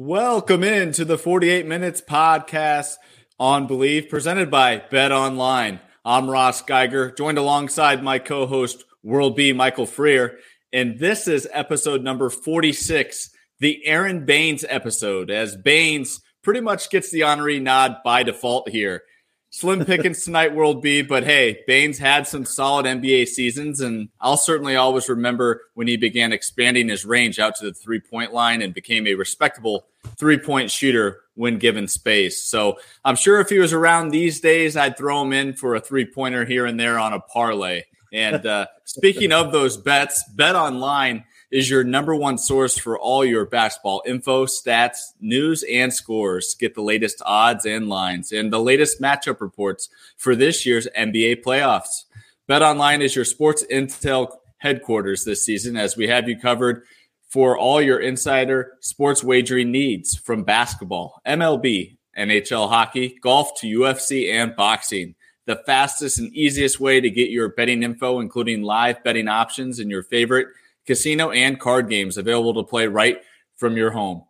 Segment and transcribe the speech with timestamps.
[0.00, 2.98] Welcome in to the 48 Minutes podcast
[3.36, 5.80] on Believe, presented by Bet Online.
[6.04, 10.38] I'm Ross Geiger, joined alongside my co host, World B, Michael Freer.
[10.72, 17.10] And this is episode number 46, the Aron Baynes episode, as Baynes pretty much gets
[17.10, 19.02] the honorary nod by default here.
[19.50, 21.00] Slim pickings tonight, World B.
[21.00, 25.96] But hey, Baynes had some solid NBA seasons, and I'll certainly always remember when he
[25.96, 29.86] began expanding his range out to the three point line and became a respectable
[30.18, 32.42] three point shooter when given space.
[32.42, 35.80] So I'm sure if he was around these days, I'd throw him in for a
[35.80, 37.84] three pointer here and there on a parlay.
[38.12, 43.24] And uh, speaking of those bets, Bet Online is your number one source for all
[43.24, 46.54] your basketball info, stats, news, and scores.
[46.54, 51.42] Get the latest odds and lines and the latest matchup reports for this year's NBA
[51.42, 52.04] playoffs.
[52.48, 56.82] BetOnline is your sports intel headquarters this season as we have you covered
[57.28, 64.32] for all your insider sports wagering needs from basketball, MLB, NHL hockey, golf to UFC
[64.32, 65.14] and boxing.
[65.46, 69.90] The fastest and easiest way to get your betting info, including live betting options and
[69.90, 70.48] your favorite
[70.88, 73.18] casino, and card games available to play right
[73.56, 74.24] from your home.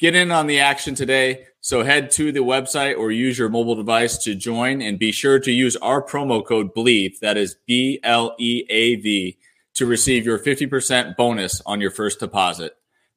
[0.00, 1.44] Get in on the action today.
[1.60, 5.38] So head to the website or use your mobile device to join and be sure
[5.40, 9.36] to use our promo code BLEAV, that is B L E A V,
[9.74, 12.74] to receive your 50% bonus on your first deposit.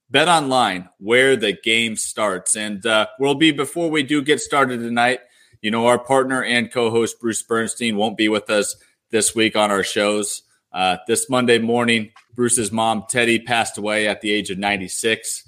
[0.09, 2.57] Bet online where the game starts.
[2.57, 5.19] And uh, we'll be before we do get started tonight.
[5.61, 8.75] You know, our partner and co host Bruce Bernstein won't be with us
[9.11, 10.41] this week on our shows.
[10.73, 15.47] Uh, this Monday morning, Bruce's mom, Teddy, passed away at the age of 96.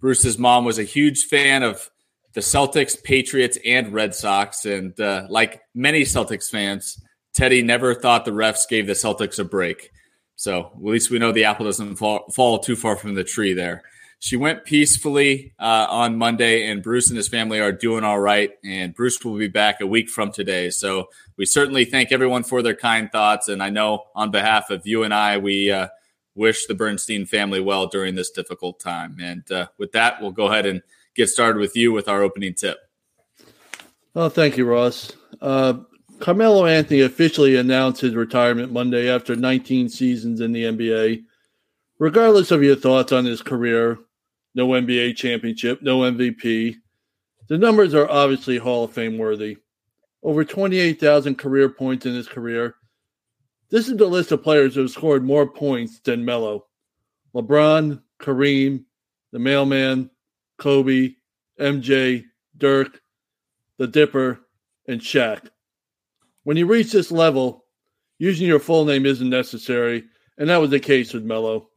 [0.00, 1.90] Bruce's mom was a huge fan of
[2.34, 4.64] the Celtics, Patriots, and Red Sox.
[4.64, 7.00] And uh, like many Celtics fans,
[7.32, 9.90] Teddy never thought the refs gave the Celtics a break.
[10.36, 13.54] So at least we know the apple doesn't fall, fall too far from the tree
[13.54, 13.82] there.
[14.18, 18.52] She went peacefully uh, on Monday, and Bruce and his family are doing all right.
[18.64, 20.70] And Bruce will be back a week from today.
[20.70, 23.48] So we certainly thank everyone for their kind thoughts.
[23.48, 25.88] And I know on behalf of you and I, we uh,
[26.34, 29.18] wish the Bernstein family well during this difficult time.
[29.20, 30.82] And uh, with that, we'll go ahead and
[31.14, 32.78] get started with you with our opening tip.
[34.16, 35.12] Oh, thank you, Ross.
[35.40, 35.74] Uh,
[36.20, 41.24] Carmelo Anthony officially announced his retirement Monday after 19 seasons in the NBA.
[41.98, 43.98] Regardless of your thoughts on his career,
[44.54, 46.76] no NBA championship, no MVP.
[47.48, 49.58] The numbers are obviously Hall of Fame worthy.
[50.22, 52.76] Over 28,000 career points in his career.
[53.70, 56.66] This is the list of players who have scored more points than Melo.
[57.34, 58.84] LeBron, Kareem,
[59.32, 60.10] the Mailman,
[60.58, 61.14] Kobe,
[61.58, 62.24] MJ,
[62.56, 63.00] Dirk,
[63.78, 64.40] the Dipper,
[64.86, 65.48] and Shaq.
[66.44, 67.64] When you reach this level,
[68.18, 70.04] using your full name isn't necessary,
[70.38, 71.68] and that was the case with Melo.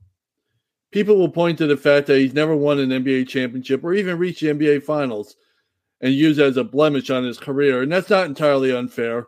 [0.92, 4.18] People will point to the fact that he's never won an NBA championship or even
[4.18, 5.36] reached the NBA finals
[6.02, 9.28] and use it as a blemish on his career, and that's not entirely unfair.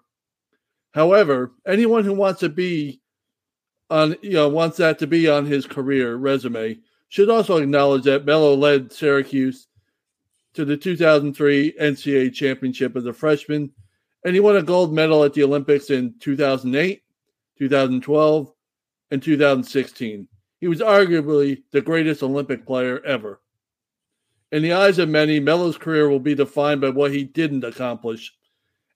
[0.92, 3.02] However, anyone who wants to be
[3.90, 8.26] on you know wants that to be on his career resume should also acknowledge that
[8.26, 9.68] Melo led Syracuse
[10.54, 13.72] to the 2003 NCAA championship as a freshman,
[14.24, 17.02] and he won a gold medal at the Olympics in 2008,
[17.58, 18.54] 2012,
[19.12, 20.28] and 2016.
[20.60, 23.42] He was arguably the greatest Olympic player ever.
[24.52, 28.34] In the eyes of many, Melo's career will be defined by what he didn't accomplish.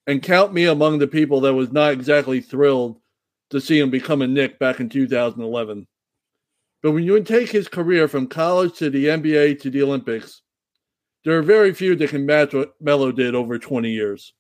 [0.06, 3.00] And count me among the people that was not exactly thrilled
[3.52, 5.88] to see him become a Knick back in 2011.
[6.82, 10.42] But when you take his career from college to the NBA to the Olympics,
[11.24, 14.34] there are very few that can match what Melo did over 20 years.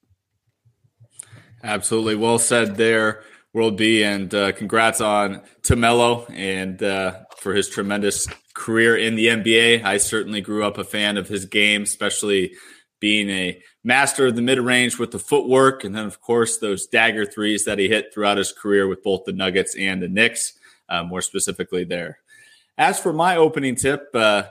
[1.63, 2.15] Absolutely.
[2.15, 3.23] Well said there.
[3.53, 9.15] World B, and uh, congrats on to Melo and uh, for his tremendous career in
[9.15, 9.83] the NBA.
[9.83, 12.55] I certainly grew up a fan of his game, especially
[13.03, 16.87] being a master of the mid range with the footwork, and then of course those
[16.87, 20.53] dagger threes that he hit throughout his career with both the Nuggets and the Knicks,
[20.87, 22.19] uh, more specifically there.
[22.77, 24.43] As for my opening tip, uh,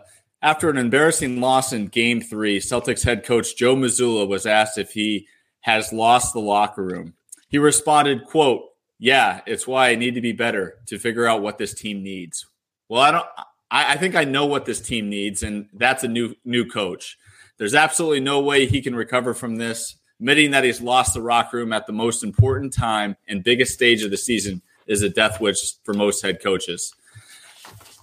[0.43, 4.93] after an embarrassing loss in Game Three, Celtics head coach Joe Mazzulla was asked if
[4.93, 5.27] he
[5.61, 7.15] has lost the locker room.
[7.49, 8.65] He responded, "quote
[8.99, 12.47] yeah, it's why I need to be better to figure out what this team needs.
[12.91, 13.27] Well, I don't.
[13.71, 17.17] I, I think I know what this team needs, and that's a new new coach.
[17.59, 19.97] There's absolutely no way he can recover from this.
[20.21, 24.05] Admitting that he's lost the rock room at the most important time and biggest stage
[24.05, 26.95] of the season is a death wish for most head coaches.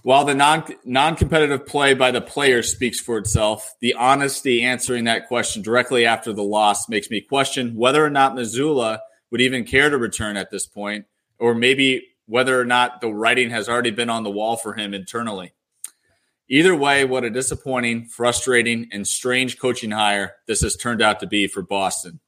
[0.02, 5.04] While the non non competitive play by the players speaks for itself, the honesty answering
[5.04, 9.00] that question directly after the loss makes me question whether or not Mazzulla
[9.30, 11.04] would even care to return at this point,
[11.38, 14.94] or maybe whether or not the writing has already been on the wall for him
[14.94, 15.52] internally.
[16.52, 21.26] Either way, what a disappointing, frustrating, and strange coaching hire this has turned out to
[21.26, 22.18] be for Boston.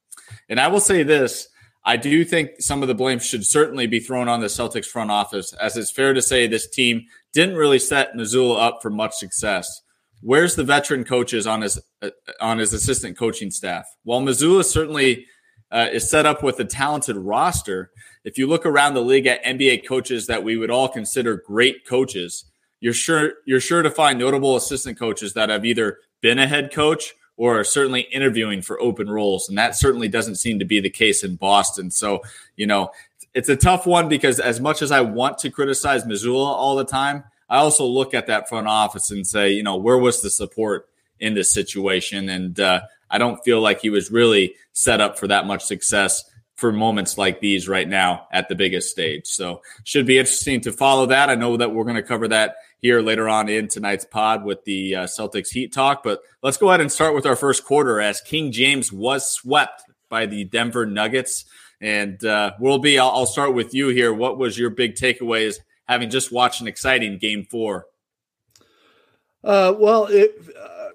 [0.47, 1.49] And I will say this
[1.85, 5.11] I do think some of the blame should certainly be thrown on the Celtics front
[5.11, 9.15] office, as it's fair to say this team didn't really set Mazzulla up for much
[9.15, 9.81] success.
[10.21, 13.85] Where's the veteran coaches on his uh, on his assistant coaching staff?
[14.03, 15.25] While Mazzulla certainly
[15.69, 17.91] uh, is set up with a talented roster,
[18.23, 21.85] if you look around the league at NBA coaches that we would all consider great
[21.85, 22.45] coaches,
[22.83, 26.69] you're sure you're sure to find notable assistant coaches that have either been a head
[26.73, 29.47] coach or are certainly interviewing for open roles.
[29.47, 31.89] And that certainly doesn't seem to be the case in Boston.
[31.89, 32.23] So,
[32.57, 32.91] you know,
[33.33, 36.83] it's a tough one because as much as I want to criticize Mazzulla all the
[36.83, 40.29] time, I also look at that front office and say, you know, where was the
[40.29, 40.89] support
[41.21, 42.27] in this situation?
[42.27, 46.29] And uh, I don't feel like he was really set up for that much success
[46.55, 49.25] for moments like these right now at the biggest stage.
[49.25, 51.29] So should be interesting to follow that.
[51.29, 54.63] I know that we're going to cover that here later on in tonight's pod with
[54.65, 56.03] the uh, Celtics Heat talk.
[56.03, 59.83] But let's go ahead and start with our first quarter as King James was swept
[60.09, 61.45] by the Denver Nuggets.
[61.81, 64.13] And uh, World B, I'll, I'll start with you here.
[64.13, 65.55] What was your big takeaways
[65.87, 67.87] having just watched an exciting game four?
[69.43, 70.35] Uh, well, it,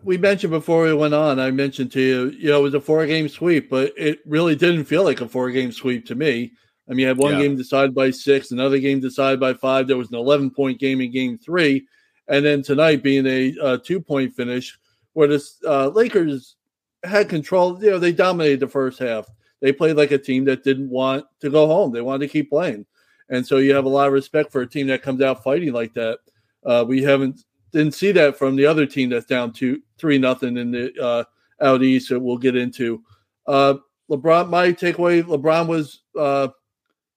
[0.03, 2.81] we mentioned before we went on, I mentioned to you, you know, it was a
[2.81, 6.53] four game sweep, but it really didn't feel like a four game sweep to me.
[6.89, 7.43] I mean, you had one yeah.
[7.43, 9.87] game decided by six, another game decided by five.
[9.87, 11.87] There was an 11 point game in game three.
[12.29, 14.79] And then tonight being a, a two point finish
[15.12, 16.56] where the uh, Lakers
[17.05, 17.83] had control.
[17.83, 19.27] You know, they dominated the first half.
[19.61, 21.93] They played like a team that didn't want to go home.
[21.93, 22.87] They wanted to keep playing.
[23.29, 25.73] And so you have a lot of respect for a team that comes out fighting
[25.73, 26.21] like that.
[26.65, 30.56] Uh, we haven't didn't see that from the other team that's down two three nothing
[30.56, 31.25] in the uh,
[31.61, 33.03] out east that we'll get into.
[33.47, 33.75] Uh,
[34.11, 36.49] LeBron, my takeaway: LeBron was uh,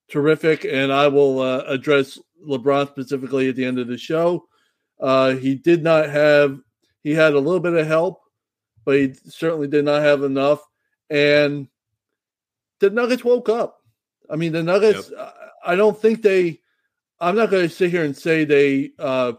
[0.09, 4.47] terrific, and I will uh, address LeBron specifically at the end of the show.
[4.99, 6.59] Uh, he did not have,
[7.03, 8.21] he had a little bit of help,
[8.85, 10.63] but he certainly did not have enough.
[11.09, 11.67] And
[12.79, 13.81] the Nuggets woke up.
[14.29, 15.33] I mean, the Nuggets, yep.
[15.65, 16.59] I don't think they,
[17.19, 19.33] I'm not going to sit here and say they uh,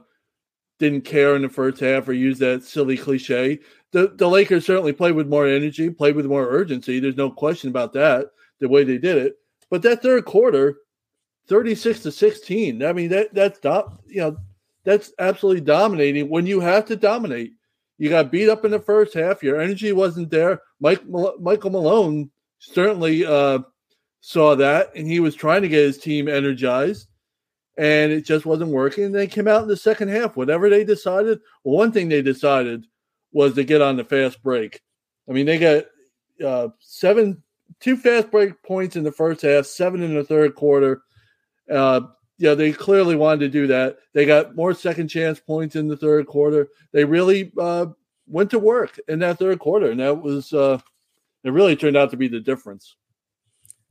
[0.83, 3.61] didn't care in the first half or use that silly cliche.
[3.93, 6.99] The, the Lakers certainly played with more energy, played with more urgency.
[6.99, 9.37] There's no question about that, the way they did it.
[9.71, 10.79] But that third quarter,
[11.47, 12.85] 36 to 16.
[12.85, 13.61] I mean, that that's
[14.09, 14.37] you know,
[14.83, 17.53] that's absolutely dominating when you have to dominate.
[17.99, 19.45] You got beat up in the first half.
[19.45, 20.63] Your energy wasn't there.
[20.81, 23.61] Mike Michael Malone certainly uh,
[24.21, 27.07] saw that, and he was trying to get his team energized,
[27.77, 29.13] and it just wasn't working.
[29.13, 30.37] They came out in the second half.
[30.37, 32.87] Whatever they decided, well, one thing they decided
[33.33, 34.81] was to get on the fast break.
[35.29, 35.85] I mean, they got
[36.45, 37.43] uh, seven
[37.81, 41.03] two fast break points in the first half, seven in the third quarter.
[41.71, 42.03] Uh,
[42.39, 43.99] yeah, they clearly wanted to do that.
[44.15, 46.69] They got more second chance points in the third quarter.
[46.93, 47.87] They really uh,
[48.27, 50.79] went to work in that third quarter, and that was uh,
[51.45, 51.51] it.
[51.51, 52.97] Really turned out to be the difference.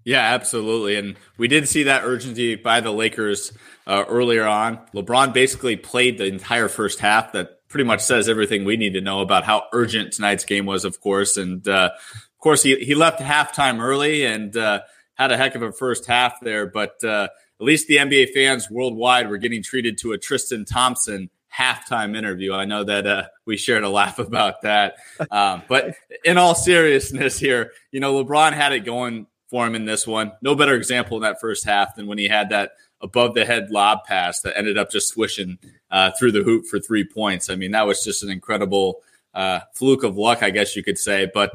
[0.03, 0.95] Yeah, absolutely.
[0.95, 3.53] And we did see that urgency by the Lakers
[3.85, 4.79] uh, earlier on.
[4.95, 7.33] LeBron basically played the entire first half.
[7.33, 10.85] That pretty much says everything we need to know about how urgent tonight's game was,
[10.85, 11.37] of course.
[11.37, 14.81] And uh, of course, he, he left halftime early and uh,
[15.15, 16.65] had a heck of a first half there.
[16.65, 17.27] But uh,
[17.59, 22.53] at least the NBA fans worldwide were getting treated to a Tristan Thompson halftime interview.
[22.53, 24.95] I know that uh, we shared a laugh about that.
[25.29, 29.85] Um, but in all seriousness, here, you know, LeBron had it going for him in
[29.85, 30.31] this one.
[30.41, 33.69] No better example in that first half than when he had that above the head
[33.69, 35.59] lob pass that ended up just swishing
[35.91, 37.49] uh, through the hoop for three points.
[37.49, 39.01] I mean, that was just an incredible
[39.33, 41.29] uh, fluke of luck, I guess you could say.
[41.31, 41.51] But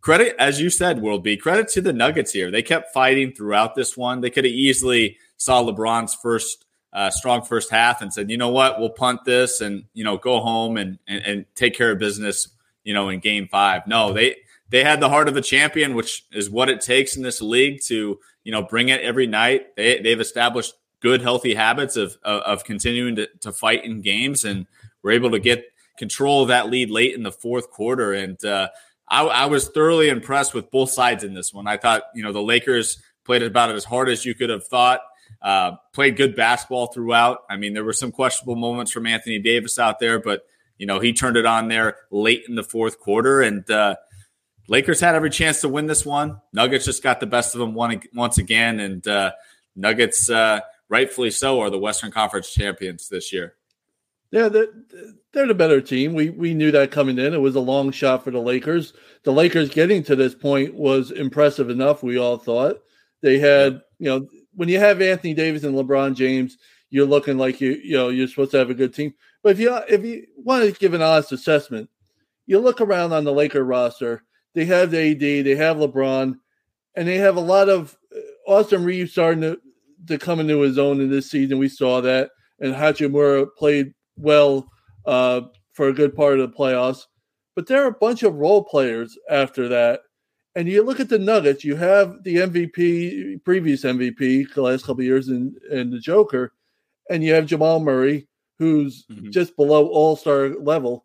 [0.00, 2.52] credit, as you said, World B, credit to the Nuggets here.
[2.52, 4.20] They kept fighting throughout this one.
[4.20, 8.50] They could have easily saw LeBron's first uh, strong first half and said, you know
[8.50, 11.98] what, we'll punt this and you know go home and, and and take care of
[11.98, 12.48] business.
[12.84, 13.86] You know, in Game Five.
[13.86, 14.36] No, they
[14.74, 17.80] they had the heart of a champion, which is what it takes in this league
[17.82, 19.76] to you know bring it every night.
[19.76, 24.44] They they've established good, healthy habits of of, of continuing to, to fight in games,
[24.44, 24.66] and
[25.00, 25.64] we're able to get
[25.96, 28.14] control of that lead late in the fourth quarter.
[28.14, 28.66] And uh,
[29.06, 31.68] I, I, was thoroughly impressed with both sides in this one.
[31.68, 35.02] I thought, you know, the Lakers played about as hard as you could have thought.
[35.40, 37.44] Uh, played good basketball throughout.
[37.48, 40.98] I mean, there were some questionable moments from Anthony Davis out there, but you know
[40.98, 43.94] he turned it on there late in the fourth quarter, and uh,
[44.68, 46.40] Lakers had every chance to win this one.
[46.52, 49.32] Nuggets just got the best of them one, once again, and uh,
[49.76, 53.54] Nuggets, uh, rightfully so, are the Western Conference champions this year.
[54.30, 54.68] Yeah, they're,
[55.32, 56.12] they're the better team.
[56.12, 57.34] We we knew that coming in.
[57.34, 58.92] It was a long shot for the Lakers.
[59.22, 62.02] The Lakers getting to this point was impressive enough.
[62.02, 62.82] We all thought
[63.22, 66.58] they had, you know, when you have Anthony Davis and LeBron James,
[66.90, 69.14] you're looking like you you know you're supposed to have a good team.
[69.42, 71.88] But if you if you want to give an honest assessment,
[72.46, 74.24] you look around on the Laker roster.
[74.54, 76.36] They have AD, they have LeBron,
[76.94, 79.58] and they have a lot of uh, Austin Reaves starting to,
[80.06, 81.58] to come into his own in this season.
[81.58, 82.30] We saw that,
[82.60, 84.68] and Hachimura played well
[85.06, 85.42] uh,
[85.72, 87.06] for a good part of the playoffs.
[87.56, 90.00] But there are a bunch of role players after that.
[90.56, 95.02] And you look at the Nuggets, you have the MVP, previous MVP, the last couple
[95.02, 96.52] years, in, in the Joker,
[97.10, 99.30] and you have Jamal Murray, who's mm-hmm.
[99.30, 101.04] just below all star level.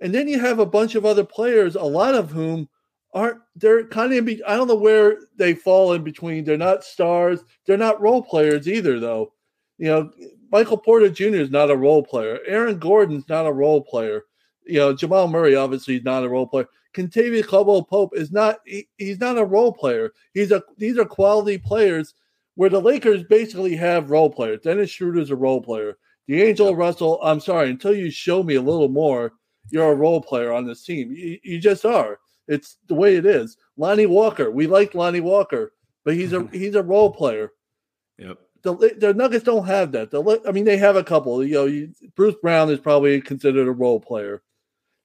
[0.00, 2.68] And then you have a bunch of other players, a lot of whom
[3.16, 6.44] aren't, they're kind of, in be, I don't know where they fall in between.
[6.44, 9.32] They're not stars, they're not role players either, though.
[9.78, 10.10] You know,
[10.52, 11.36] Michael Porter Jr.
[11.36, 12.38] is not a role player.
[12.46, 14.24] Aaron Gordon's not a role player.
[14.66, 16.66] You know, Jamal Murray obviously is not a role player.
[16.94, 18.60] Kentavious Caldwell Pope is not.
[18.64, 20.12] He, he's not a role player.
[20.32, 20.62] He's a.
[20.78, 22.14] These are quality players.
[22.54, 24.60] Where the Lakers basically have role players.
[24.62, 25.98] Dennis Schroeder's a role player.
[26.26, 26.76] D'Angelo yeah.
[26.76, 27.20] Russell.
[27.22, 27.68] I'm sorry.
[27.68, 29.34] Until you show me a little more,
[29.70, 31.12] you're a role player on this team.
[31.12, 32.18] You, you just are.
[32.48, 33.56] It's the way it is.
[33.76, 34.50] Lonnie Walker.
[34.50, 35.72] We like Lonnie Walker,
[36.04, 37.52] but he's a he's a role player.
[38.18, 40.10] Yep the the Nuggets don't have that.
[40.10, 41.44] The I mean, they have a couple.
[41.44, 44.42] You know, you, Bruce Brown is probably considered a role player.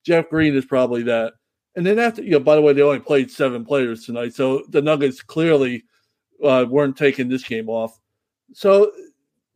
[0.04, 1.34] Jeff Green is probably that.
[1.76, 4.64] And then after, you know, by the way, they only played seven players tonight, so
[4.70, 5.84] the Nuggets clearly
[6.44, 8.00] uh, weren't taking this game off.
[8.54, 8.92] So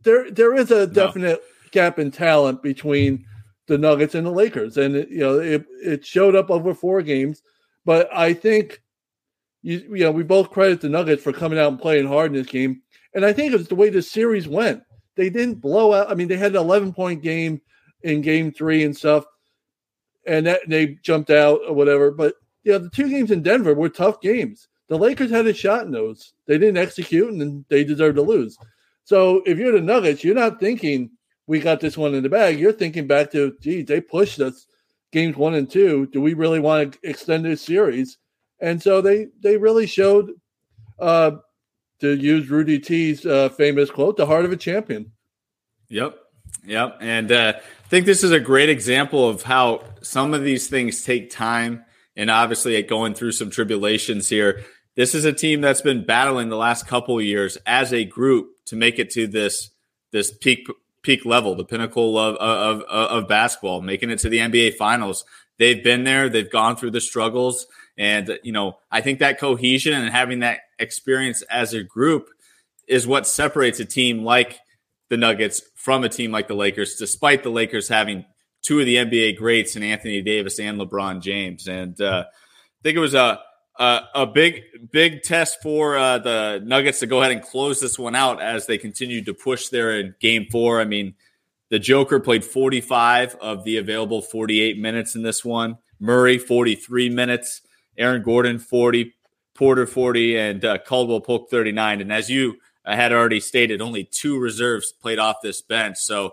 [0.03, 1.69] there there is a definite no.
[1.71, 3.25] gap in talent between
[3.67, 7.01] the Nuggets and the Lakers, and it, you know it it showed up over four
[7.01, 7.41] games.
[7.85, 8.81] But I think
[9.61, 12.37] you you know we both credit the Nuggets for coming out and playing hard in
[12.37, 12.81] this game.
[13.13, 14.83] And I think it was the way the series went.
[15.15, 16.11] They didn't blow out.
[16.11, 17.61] I mean, they had an 11 point game
[18.03, 19.23] in game three and stuff,
[20.27, 22.11] and that they jumped out or whatever.
[22.11, 24.67] But you know, the two games in Denver were tough games.
[24.87, 26.33] The Lakers had a shot in those.
[26.45, 28.57] They didn't execute, and they deserved to lose.
[29.03, 31.11] So if you're the Nuggets, you're not thinking
[31.47, 32.59] we got this one in the bag.
[32.59, 34.67] You're thinking back to, geez, they pushed us
[35.15, 36.07] games one and two.
[36.07, 38.17] Do we really want to extend this series?
[38.59, 40.33] And so they they really showed
[40.99, 41.31] uh,
[42.01, 45.13] to use Rudy T's uh, famous quote, "The heart of a champion."
[45.87, 46.17] Yep,
[46.65, 50.67] yep, and uh, I think this is a great example of how some of these
[50.67, 51.85] things take time,
[52.17, 54.63] and obviously it going through some tribulations here.
[54.95, 58.75] This is a team that's been battling the last couple years as a group to
[58.75, 59.71] make it to this
[60.11, 60.67] this peak
[61.05, 65.23] peak level, the pinnacle of, of of basketball, making it to the NBA Finals.
[65.57, 66.27] They've been there.
[66.27, 67.67] They've gone through the struggles.
[67.97, 72.29] And, you know, I think that cohesion and having that experience as a group
[72.87, 74.59] is what separates a team like
[75.09, 78.25] the Nuggets from a team like the Lakers, despite the Lakers having
[78.63, 81.67] two of the NBA greats in Anthony Davis and LeBron James.
[81.67, 83.39] And uh, I think it was a,
[83.77, 87.99] a, a big, big test for uh, the Nuggets to go ahead and close this
[87.99, 90.79] one out as they continue to push there in game four.
[90.79, 91.15] I mean,
[91.69, 95.77] the Joker played 45 of the available 48 minutes in this one.
[95.99, 97.61] Murray, 43 minutes.
[97.97, 99.13] Aaron Gordon 40,
[99.53, 102.01] Porter 40, and uh, Caldwell Pope 39.
[102.01, 105.97] And as you uh, had already stated, only two reserves played off this bench.
[105.97, 106.31] So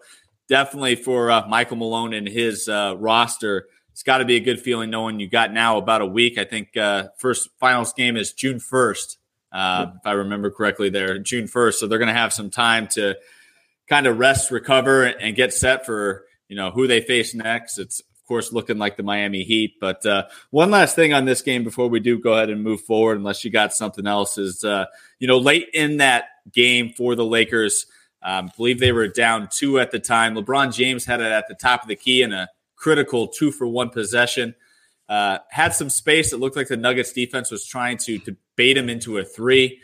[0.49, 4.61] definitely for uh, Michael Malone and his uh, roster, it's got to be a good
[4.61, 6.39] feeling knowing you got now about a week.
[6.39, 9.17] I think uh, first finals game is June 1st,
[9.53, 11.75] uh, if I remember correctly there, June 1st.
[11.75, 13.17] So they're going to have some time to
[13.89, 17.79] kind of rest, recover, and get set for you know who they face next.
[17.79, 19.75] It's of course, looking like the Miami Heat.
[19.81, 22.81] But uh, one last thing on this game before we do go ahead and move
[22.83, 24.87] forward, unless you got something else, is uh,
[25.19, 27.87] you know late in that game for the Lakers,
[28.23, 30.35] um, believe they were down two at the time.
[30.35, 32.49] LeBron James had it at the top of the key in a
[32.83, 34.55] critical two for one possession.
[35.09, 36.33] Uh, had some space.
[36.33, 39.81] It looked like the Nuggets defense was trying to to bait him into a three.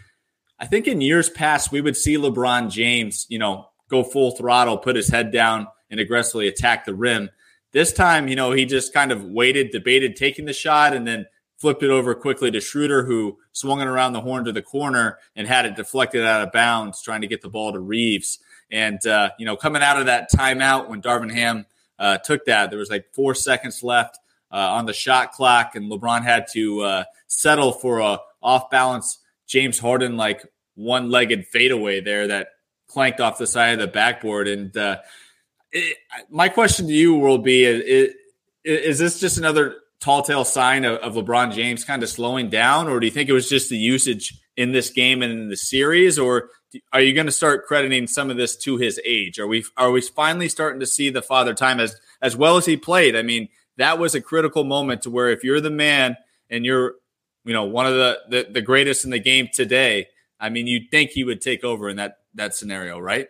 [0.58, 4.76] I think in years past we would see LeBron James, you know, go full throttle,
[4.78, 7.30] put his head down, and aggressively attack the rim.
[7.72, 11.26] This time, you know, he just kind of waited, debated taking the shot, and then
[11.58, 15.18] flipped it over quickly to Schroeder, who swung it around the horn to the corner
[15.36, 18.38] and had it deflected out of bounds, trying to get the ball to Reaves.
[18.70, 21.66] And, uh, you know, coming out of that timeout when Darvin Ham
[21.98, 24.18] uh, took that, there was like four seconds left
[24.52, 29.18] uh, on the shot clock, and LeBron had to uh, settle for a off balance
[29.46, 32.48] James Harden like one legged fadeaway there that
[32.86, 34.48] clanked off the side of the backboard.
[34.48, 34.98] And, uh,
[35.72, 35.96] it,
[36.30, 38.14] my question to you will be: is,
[38.64, 42.88] is this just another tall tale sign of, of, LeBron James kind of slowing down,
[42.88, 45.56] or do you think it was just the usage in this game and in the
[45.56, 46.50] series, or
[46.92, 49.38] are you going to start crediting some of this to his age?
[49.38, 52.66] Are we are we finally starting to see the father time as as well as
[52.66, 53.16] he played?
[53.16, 56.16] I mean, that was a critical moment to where if you're the man
[56.50, 56.94] and you're
[57.44, 60.08] you know one of the the, the greatest in the game today,
[60.38, 63.28] I mean, you'd think he would take over in that that scenario, right?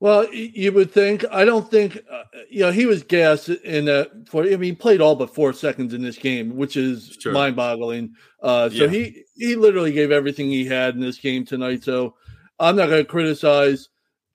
[0.00, 1.26] Well, you would think.
[1.30, 1.98] I don't think.
[2.10, 4.28] Uh, you know, he was gassed in that.
[4.28, 7.32] For I mean, he played all but four seconds in this game, which is sure.
[7.32, 8.14] mind-boggling.
[8.42, 8.88] Uh, so yeah.
[8.88, 11.84] he he literally gave everything he had in this game tonight.
[11.84, 12.14] So
[12.60, 13.88] I'm not going to criticize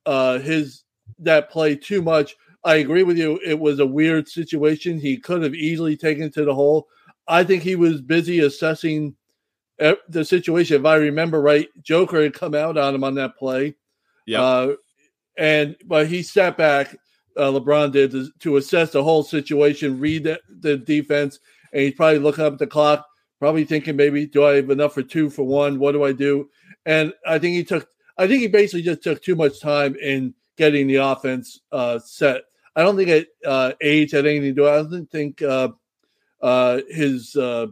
[0.06, 0.84] uh, his
[1.20, 2.36] that play too much.
[2.64, 3.40] I agree with you.
[3.46, 5.00] It was a weird situation.
[5.00, 6.88] He could have easily taken to the hole.
[7.28, 9.16] I think he was busy assessing
[9.78, 10.80] the situation.
[10.80, 13.76] If I remember right, Joker had come out on him on that play.
[14.26, 14.42] Yeah.
[14.42, 14.76] Uh,
[15.38, 16.96] and but he sat back.
[17.38, 21.38] Uh, LeBron did to, to, assess the whole situation, read the, the, defense,
[21.74, 23.06] and he's probably looking up at the clock,
[23.40, 25.78] probably thinking maybe do I have enough for two for one?
[25.78, 26.50] What do I do?
[26.86, 27.90] And I think he took.
[28.18, 32.44] I think he basically just took too much time in getting the offense uh, set.
[32.76, 34.68] I don't think it uh, age had anything to do.
[34.68, 35.70] I don't think uh,
[36.42, 37.68] uh, his uh,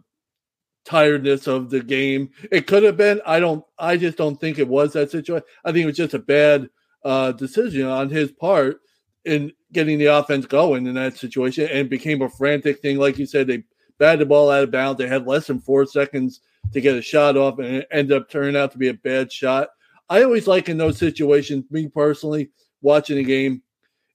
[0.86, 2.30] tiredness of the game.
[2.52, 3.22] It could have been.
[3.26, 3.64] I don't.
[3.78, 5.46] I just don't think it was that situation.
[5.66, 6.70] I think it was just a bad
[7.04, 8.80] uh, decision on his part
[9.26, 12.98] in getting the offense going in that situation, and became a frantic thing.
[12.98, 13.64] Like you said, they
[13.98, 14.98] batted the ball out of bounds.
[14.98, 18.30] They had less than four seconds to get a shot off, and it ended up
[18.30, 19.70] turning out to be a bad shot.
[20.14, 22.52] I always like in those situations, me personally,
[22.84, 23.64] watching a game,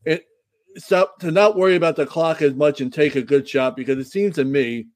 [0.05, 0.27] it
[0.77, 3.99] stop to not worry about the clock as much and take a good shot because
[3.99, 4.87] it seems to me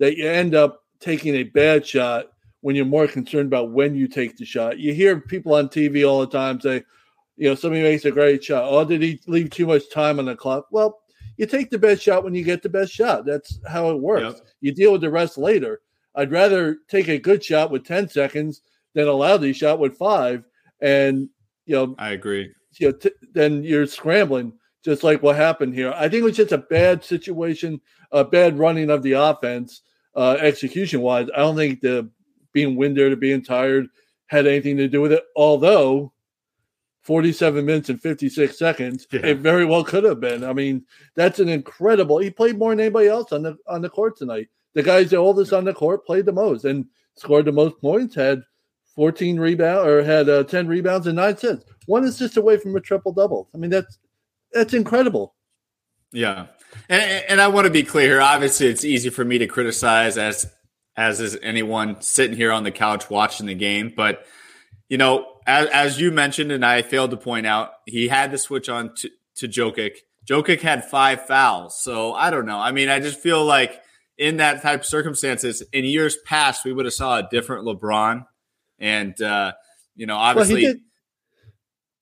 [0.00, 4.08] that you end up taking a bad shot when you're more concerned about when you
[4.08, 4.80] take the shot.
[4.80, 6.82] You hear people on TV all the time say,
[7.36, 8.64] you know, somebody makes a great shot.
[8.66, 10.66] Oh, did he leave too much time on the clock?
[10.72, 11.02] Well,
[11.36, 13.24] you take the best shot when you get the best shot.
[13.24, 14.38] That's how it works.
[14.38, 14.48] Yep.
[14.60, 15.82] You deal with the rest later.
[16.16, 18.62] I'd rather take a good shot with 10 seconds
[18.94, 20.44] than a lousy shot with five.
[20.80, 21.28] And,
[21.66, 22.52] you know, I agree.
[22.78, 25.92] You know, t- then you're scrambling, just like what happened here.
[25.94, 27.80] I think it was just a bad situation,
[28.10, 29.82] a bad running of the offense
[30.16, 31.28] uh, execution wise.
[31.34, 32.10] I don't think the
[32.52, 33.88] being winded or being tired
[34.26, 35.24] had anything to do with it.
[35.36, 36.12] Although
[37.02, 39.20] 47 minutes and 56 seconds, yeah.
[39.26, 40.44] it very well could have been.
[40.44, 40.84] I mean,
[41.14, 42.18] that's an incredible.
[42.18, 44.48] He played more than anybody else on the on the court tonight.
[44.74, 48.14] The guys the oldest on the court played the most and scored the most points.
[48.14, 48.42] Had
[48.94, 51.64] 14 rebounds or had uh, 10 rebounds and nine assists.
[51.86, 53.48] One assist away from a triple double.
[53.54, 53.98] I mean, that's
[54.52, 55.34] that's incredible.
[56.12, 56.46] Yeah,
[56.88, 58.20] and, and I want to be clear here.
[58.20, 60.50] Obviously, it's easy for me to criticize as
[60.96, 63.92] as is anyone sitting here on the couch watching the game.
[63.96, 64.26] But
[64.88, 68.38] you know, as, as you mentioned, and I failed to point out, he had to
[68.38, 69.96] switch on to, to Jokic.
[70.28, 72.58] Jokic had five fouls, so I don't know.
[72.58, 73.80] I mean, I just feel like
[74.18, 78.24] in that type of circumstances, in years past, we would have saw a different LeBron,
[78.82, 79.52] and uh,
[79.96, 80.64] you know, obviously.
[80.64, 80.74] Well,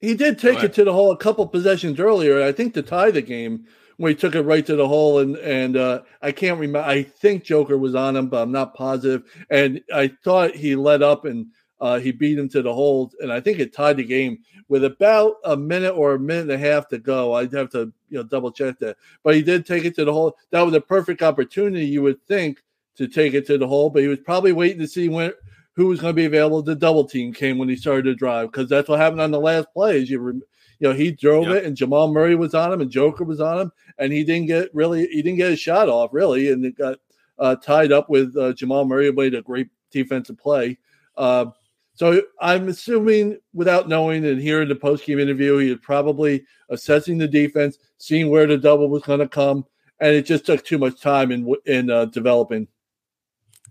[0.00, 2.42] he, did, take it to the hole a couple possessions earlier.
[2.42, 3.66] I think to tie the game
[3.98, 6.88] where he took it right to the hole and and uh, I can't remember.
[6.88, 9.24] I think Joker was on him, but I'm not positive.
[9.50, 11.48] And I thought he let up and
[11.80, 14.38] uh, he beat him to the hole, and I think it tied the game
[14.68, 17.34] with about a minute or a minute and a half to go.
[17.34, 20.12] I'd have to you know double check that, but he did take it to the
[20.12, 20.36] hole.
[20.50, 22.62] That was a perfect opportunity, you would think,
[22.96, 25.32] to take it to the hole, but he was probably waiting to see when
[25.76, 26.62] who was going to be available.
[26.62, 29.40] The double team came when he started to drive because that's what happened on the
[29.40, 30.10] last plays.
[30.10, 30.42] You
[30.80, 31.56] you know, he drove yep.
[31.56, 34.46] it and Jamal Murray was on him and Joker was on him and he didn't
[34.46, 36.50] get really, he didn't get a shot off really.
[36.50, 36.98] And it got
[37.38, 40.78] uh, tied up with uh, Jamal Murray, made a great defensive play.
[41.18, 41.46] Uh,
[41.94, 47.18] so I'm assuming without knowing and hearing the post game interview, he was probably assessing
[47.18, 49.66] the defense, seeing where the double was going to come.
[50.00, 52.68] And it just took too much time in, in uh, developing.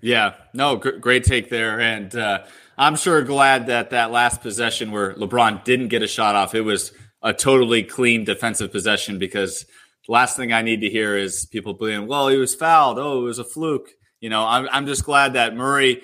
[0.01, 1.79] Yeah, no, great take there.
[1.79, 2.45] And, uh,
[2.79, 6.61] I'm sure glad that that last possession where LeBron didn't get a shot off, it
[6.61, 9.65] was a totally clean defensive possession because
[10.07, 12.97] last thing I need to hear is people being, well, he was fouled.
[12.97, 13.89] Oh, it was a fluke.
[14.21, 16.03] You know, I'm, I'm just glad that Murray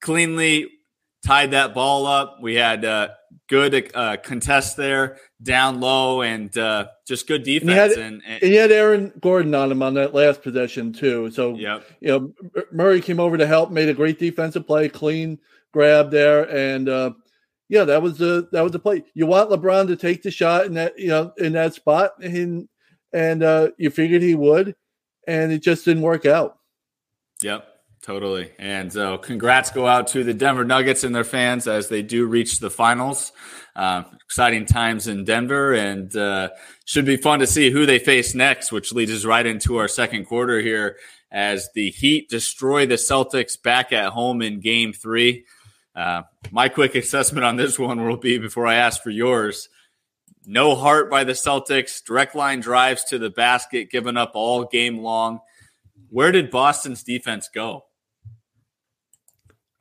[0.00, 0.68] cleanly
[1.26, 2.38] tied that ball up.
[2.40, 3.08] We had uh,
[3.52, 7.70] good uh, contest there, down low, and uh, just good defense.
[7.70, 10.90] And, had, and, and, and, you had Aaron Gordon on him on that last possession
[10.90, 11.30] too.
[11.30, 11.84] So, yep.
[12.00, 12.32] you know,
[12.72, 15.38] Murray came over to help, made a great defensive play, clean
[15.70, 17.10] grab there, and uh,
[17.68, 19.04] yeah, that was the that was the play.
[19.12, 22.66] You want LeBron to take the shot in that you know in that spot, and
[23.12, 24.74] and uh, you figured he would,
[25.28, 26.56] and it just didn't work out.
[27.42, 27.68] Yep.
[28.02, 28.50] Totally.
[28.58, 32.02] And so, uh, congrats go out to the Denver Nuggets and their fans as they
[32.02, 33.30] do reach the finals.
[33.76, 36.50] Uh, exciting times in Denver, and uh,
[36.84, 39.88] should be fun to see who they face next, which leads us right into our
[39.88, 40.98] second quarter here
[41.30, 45.46] as the Heat destroy the Celtics back at home in game three.
[45.94, 49.68] Uh, my quick assessment on this one will be before I ask for yours.
[50.44, 52.04] No heart by the Celtics.
[52.04, 55.40] Direct line drives to the basket, given up all game long.
[56.10, 57.84] Where did Boston's defense go?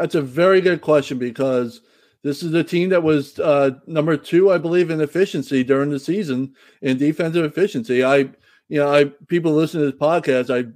[0.01, 1.81] That's a very good question because
[2.23, 5.99] This is a team that was uh, number two, I believe, in efficiency during the
[5.99, 8.03] season in defensive efficiency.
[8.03, 8.17] I,
[8.67, 10.49] you know, I people listen to this podcast.
[10.49, 10.71] I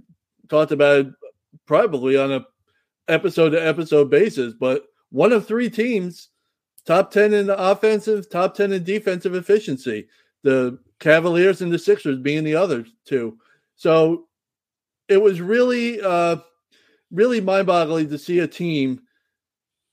[0.48, 1.08] talked about it
[1.66, 2.46] probably on a
[3.08, 6.30] episode to episode basis, but one of three teams
[6.86, 10.08] top 10 in the offensive, top 10 in defensive efficiency.
[10.44, 13.40] The Cavaliers and the Sixers being the other two.
[13.76, 14.28] So
[15.10, 16.38] it was really, uh,
[17.12, 19.02] really mind boggling to see a team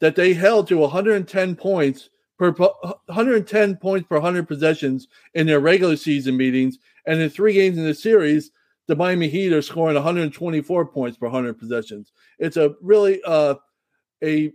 [0.02, 5.96] that they held to 110 points per 110 points per 100 possessions in their regular
[5.96, 6.78] season meetings.
[7.06, 8.50] And in three games in the series,
[8.88, 12.10] the Miami Heat are scoring 124 points per 100 possessions.
[12.40, 13.54] It's a really uh,
[14.24, 14.52] a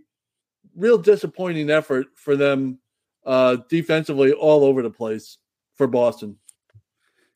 [0.76, 2.78] real disappointing effort for them
[3.24, 5.38] uh, defensively all over the place
[5.76, 6.36] for Boston.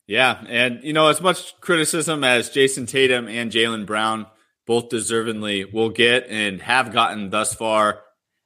[0.05, 4.27] Yeah, and you know, as much criticism as Jayson Tatum and Jaylen Brown
[4.65, 8.01] both deservingly will get and have gotten thus far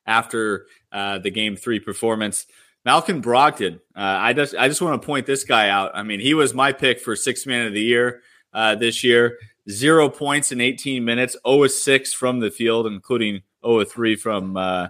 [0.06, 2.46] after uh, the Game Three performance.
[2.86, 5.92] Malcolm Brogdon, uh, I just I just want to point this guy out.
[5.94, 8.22] I mean, he was my pick for six man of the year
[8.54, 9.38] uh, this year.
[9.70, 14.88] Zero points in 18 minutes, 0 6 from the field, including 0 3 from uh,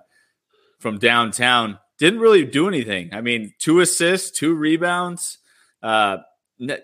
[0.79, 1.79] from downtown.
[1.97, 3.09] Didn't really do anything.
[3.11, 5.39] I mean, two assists, two rebounds.
[5.81, 6.17] Uh,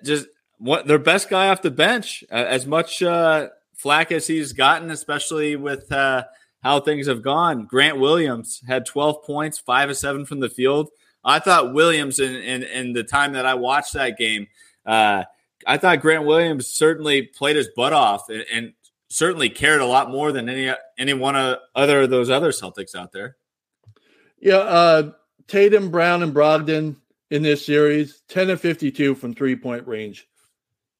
[0.03, 0.25] just
[0.57, 2.23] what their best guy off the bench.
[2.31, 3.49] As much uh,
[3.83, 6.23] flack as he's gotten, especially with uh,
[6.63, 7.65] how things have gone.
[7.65, 10.89] Grant Williams had 12 points, five of seven from the field.
[11.23, 14.47] I thought Williams, in, in, in the time that I watched that game,
[14.85, 15.25] uh,
[15.67, 18.73] I thought Grant Williams certainly played his butt off and, and
[19.09, 22.95] certainly cared a lot more than any any one of other of those other Celtics
[22.95, 23.37] out there.
[24.39, 25.11] Yeah, uh,
[25.47, 26.97] Tatum, Brown, and Brogdon
[27.29, 30.27] in this series, 10 of 52 from three point range.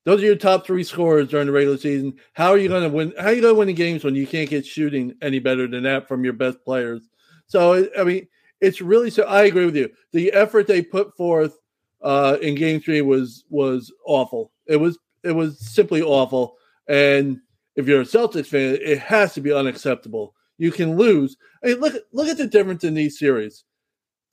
[0.05, 2.15] Those are your top three scorers during the regular season.
[2.33, 3.13] How are you going to win?
[3.17, 5.67] How are you going to win the games when you can't get shooting any better
[5.67, 7.07] than that from your best players?
[7.47, 8.27] So, I mean,
[8.59, 9.23] it's really so.
[9.23, 9.89] I agree with you.
[10.11, 11.57] The effort they put forth
[12.01, 14.51] uh, in Game Three was was awful.
[14.67, 16.57] It was it was simply awful.
[16.87, 17.39] And
[17.75, 20.35] if you're a Celtics fan, it has to be unacceptable.
[20.57, 21.37] You can lose.
[21.63, 23.63] I mean, look look at the difference in these series.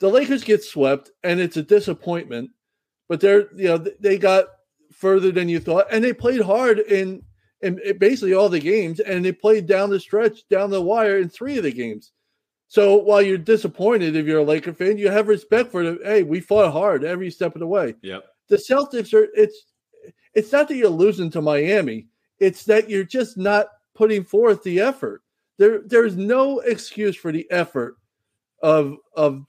[0.00, 2.50] The Lakers get swept, and it's a disappointment.
[3.08, 4.46] But they're you know they got
[5.00, 7.22] further than you thought, and they played hard in
[7.62, 11.28] in basically all the games, and they played down the stretch, down the wire in
[11.28, 12.12] three of the games.
[12.68, 16.22] So while you're disappointed if you're a Laker fan, you have respect for the hey,
[16.22, 17.96] we fought hard every step of the way.
[18.02, 18.24] Yep.
[18.48, 19.66] The Celtics are it's
[20.34, 22.06] it's not that you're losing to Miami,
[22.38, 25.22] it's that you're just not putting forth the effort.
[25.58, 27.96] There there's no excuse for the effort
[28.62, 29.44] of of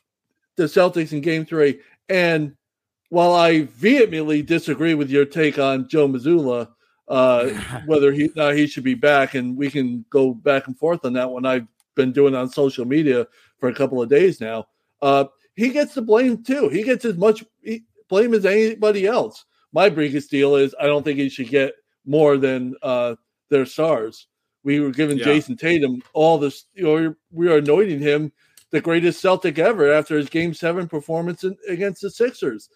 [0.56, 2.56] the Celtics in game 3 and
[3.12, 6.70] while I vehemently disagree with your take on Joe Mazzulla,
[7.10, 7.50] uh,
[7.86, 11.12] whether he uh, he should be back, and we can go back and forth on
[11.14, 11.46] that one.
[11.46, 13.28] I've been doing on social media
[13.60, 14.66] for a couple of days now.
[15.02, 16.70] Uh, he gets the blame too.
[16.70, 17.44] He gets as much
[18.08, 19.44] blame as anybody else.
[19.74, 21.74] My biggest deal is I don't think he should get
[22.06, 23.16] more than uh,
[23.50, 24.28] their stars.
[24.64, 25.26] We were giving yeah.
[25.26, 26.64] Jayson Tatum all this.
[26.74, 28.32] You know, we are anointing him
[28.70, 32.70] the greatest Celtic ever after his Game Seven performance in, against the Sixers.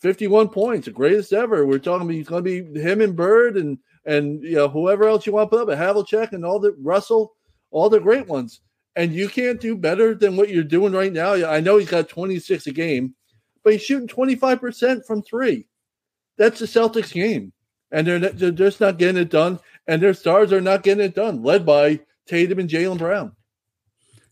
[0.00, 1.66] 51 points, the greatest ever.
[1.66, 5.04] We're talking about he's going to be him and Bird and and you know whoever
[5.04, 7.34] else you want to put up, a Havlicek and all the Russell,
[7.70, 8.60] all the great ones.
[8.96, 11.34] And you can't do better than what you're doing right now.
[11.34, 13.14] I know he's got 26 a game,
[13.62, 15.68] but he's shooting 25% from three.
[16.36, 17.52] That's the Celtics game.
[17.92, 19.60] And they're, they're just not getting it done.
[19.86, 23.32] And their stars are not getting it done, led by Tatum and Jaylen Brown.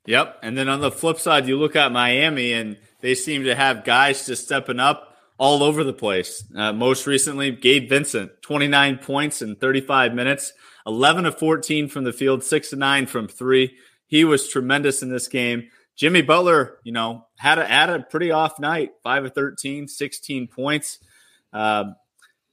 [0.06, 0.40] Yep.
[0.42, 3.84] And then on the flip side, you look at Miami and they seem to have
[3.84, 5.07] guys just stepping up
[5.38, 6.44] all over the place.
[6.54, 10.52] Uh, most recently, Gabe Vincent, 29 points in 35 minutes,
[10.86, 13.76] 11 of 14 from the field, 6 to 9 from three.
[14.08, 15.68] He was tremendous in this game.
[15.96, 20.48] Jimmy Butler, you know, had a, had a pretty off night, 5 of 13, 16
[20.48, 20.98] points.
[21.52, 21.92] Uh,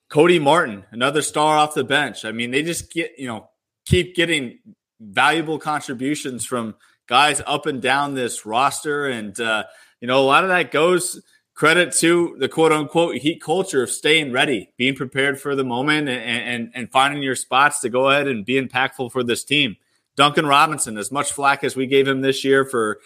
[0.10, 2.24] Cody Martin, another star off the bench.
[2.24, 3.50] I mean, they just get, you know,
[3.86, 4.60] keep getting
[5.00, 6.76] valuable contributions from
[7.08, 9.08] guys up and down this roster.
[9.08, 9.64] And, uh,
[10.00, 11.20] you know, a lot of that goes–
[11.56, 16.08] credit to the quote unquote heat culture of staying ready, being prepared for the moment,
[16.10, 19.78] and, and, and finding your spots to go ahead and be impactful for this team.
[20.16, 23.00] Duncan Robinson, as much flack as we gave him this year for,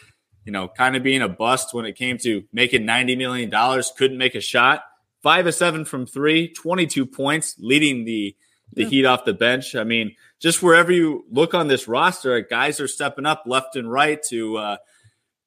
[0.46, 4.18] you know, kind of being a bust when it came to making $90 million, couldn't
[4.18, 4.84] make a shot.
[5.24, 8.36] Five of seven from three, 22 points, leading the
[8.74, 8.90] the yeah.
[8.90, 9.76] heat off the bench.
[9.76, 13.92] I mean, just wherever you look on this roster, guys are stepping up left and
[13.92, 14.78] right to uh,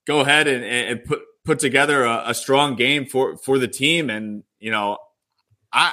[0.07, 4.11] go ahead and, and put put together a, a strong game for for the team.
[4.11, 4.99] And you know,
[5.73, 5.93] I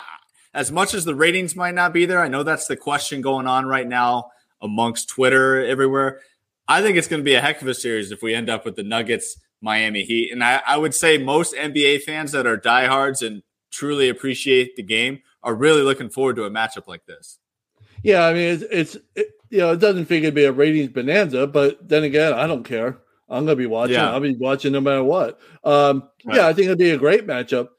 [0.54, 3.48] as much as the ratings might not be there, I know that's the question going
[3.48, 4.32] on right now
[4.62, 6.20] amongst Twitter everywhere.
[6.68, 8.66] I think it's going to be a heck of a series if we end up
[8.66, 10.32] with the Nuggets Miami Heat.
[10.32, 14.84] And I, I would say most NBA fans that are diehards and truly appreciate the
[14.84, 17.40] game are really looking forward to a matchup like this.
[18.04, 20.90] Yeah, I mean, it's, it's it, you know, it doesn't figure to be a ratings
[20.90, 23.00] bonanza, but then again, I don't care.
[23.30, 23.96] I'm going to be watching.
[23.96, 24.12] Yeah.
[24.12, 25.40] I'll be watching no matter what.
[25.64, 26.38] Um, right.
[26.38, 27.70] Yeah, I think it'll be a great matchup.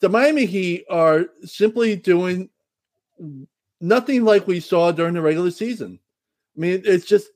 [0.00, 2.50] The Miami Heat are simply doing
[3.80, 5.98] nothing like we saw during the regular season.
[6.56, 7.28] I mean, it's just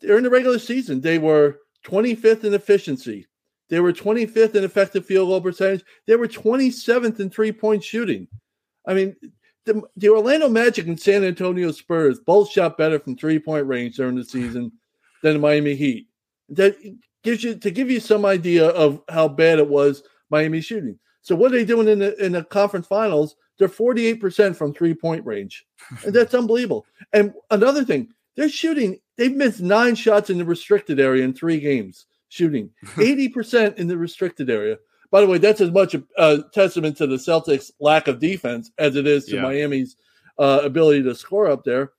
[0.00, 3.26] during the regular season, they were 25th in efficiency.
[3.68, 5.84] They were 25th in effective field goal percentage.
[6.06, 8.28] They were 27th in three point shooting.
[8.86, 9.16] I mean,
[9.64, 13.96] the, the Orlando Magic and San Antonio Spurs both shot better from three point range
[13.96, 14.72] during the season
[15.22, 16.08] than the Miami Heat.
[16.50, 16.76] That
[17.22, 20.98] gives you to give you some idea of how bad it was Miami shooting.
[21.22, 23.36] So what are they doing in the in the conference finals?
[23.58, 25.66] They're 48% from three point range.
[26.04, 26.86] And that's unbelievable.
[27.12, 31.60] And another thing, they're shooting, they've missed nine shots in the restricted area in three
[31.60, 34.78] games, shooting 80% in the restricted area.
[35.10, 38.70] By the way, that's as much a, a, testament to the Celtics' lack of defense
[38.78, 39.42] as it is to yeah.
[39.42, 39.96] Miami's
[40.38, 41.92] uh, ability to score up there.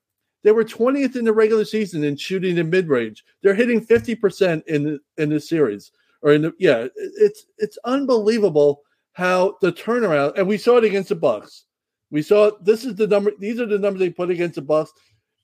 [0.44, 3.24] They were 20th in the regular season in shooting in mid range.
[3.42, 5.92] They're hitting 50% in the, in the series.
[6.22, 11.10] Or in the yeah, it's it's unbelievable how the turnaround and we saw it against
[11.10, 11.66] the Bucks.
[12.12, 13.32] We saw this is the number.
[13.40, 14.92] These are the numbers they put against the Bucks,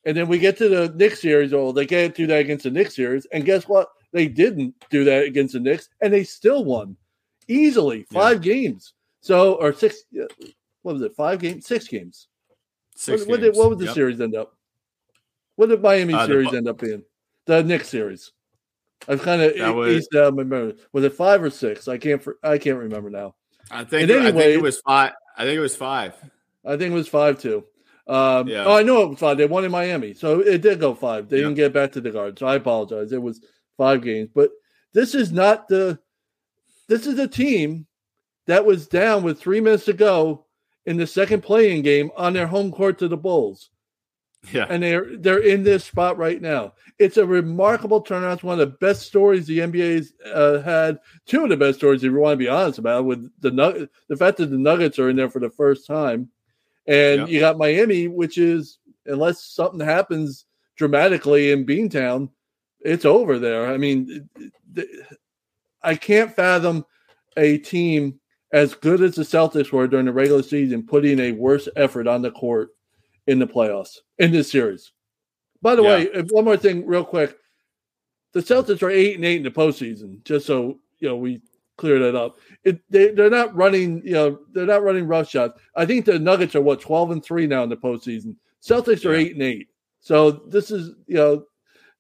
[0.06, 1.54] and then we get to the Knicks series.
[1.54, 3.88] Oh, they can't do that against the Knicks series, and guess what?
[4.14, 6.96] They didn't do that against the Knicks, and they still won
[7.48, 8.54] easily five yeah.
[8.54, 8.94] games.
[9.22, 10.04] So or six.
[10.84, 11.16] What was it?
[11.16, 11.66] Five games?
[11.66, 12.28] Six games.
[12.96, 13.96] Six what, what, did, what was the yep.
[13.96, 14.57] series end up?
[15.58, 17.04] What did Miami uh, series end up being?
[17.46, 18.32] The Knicks series.
[19.08, 20.76] I've kind of was, out my memory.
[20.94, 21.88] Was it five or six?
[21.88, 22.26] I can't.
[22.44, 23.36] I can't remember now.
[23.70, 24.10] I think.
[24.10, 25.14] Anyway, I think it was five.
[25.36, 26.14] I think it was five.
[26.64, 27.66] I think it was five too.
[28.08, 28.66] Um, yeah.
[28.66, 29.38] Oh, I know it was five.
[29.38, 31.28] They won in Miami, so it did go five.
[31.28, 33.12] They didn't get back to the guard, so I apologize.
[33.12, 33.42] It was
[33.78, 34.52] five games, but
[34.94, 36.00] this is not the.
[36.88, 37.88] This is a team
[38.46, 40.46] that was down with three minutes to go
[40.86, 43.72] in the second playing game on their home court to the Bulls.
[44.52, 44.66] Yeah.
[44.70, 46.74] And they're they're in this spot right now.
[47.00, 48.36] It's a remarkable turnaround.
[48.36, 51.00] It's one of the best stories the NBA's uh, had.
[51.26, 53.90] Two of the best stories, if you want to be honest about, it, with the
[54.08, 56.30] the fact that the Nuggets are in there for the first time,
[56.88, 57.28] and yeah.
[57.28, 62.30] you got Miami, which is unless something happens dramatically in Beantown,
[62.82, 63.72] it's over there.
[63.72, 64.30] I mean,
[65.82, 66.86] I can't fathom
[67.36, 68.20] a team
[68.52, 72.22] as good as the Celtics were during the regular season putting a worse effort on
[72.22, 72.70] the court
[73.28, 74.92] in the playoffs in this series.
[75.62, 75.90] By the yeah.
[75.90, 77.38] way, one more thing, real quick.
[78.34, 81.42] The Celtics are eight and eight in the postseason, just so you know we
[81.78, 82.38] clear that up.
[82.64, 85.60] It, they they're not running, you know, they're not running rough shots.
[85.76, 88.36] I think the Nuggets are what twelve and three now in the postseason.
[88.62, 89.26] Celtics are yeah.
[89.26, 89.68] eight and eight.
[90.00, 91.46] So this is you know,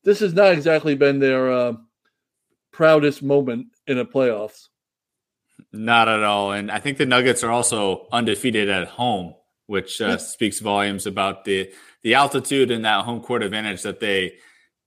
[0.03, 1.73] this has not exactly been their uh,
[2.71, 4.67] proudest moment in the playoffs.
[5.71, 6.51] Not at all.
[6.51, 9.33] And I think the Nuggets are also undefeated at home
[9.67, 14.33] which uh, speaks volumes about the the altitude and that home court advantage that they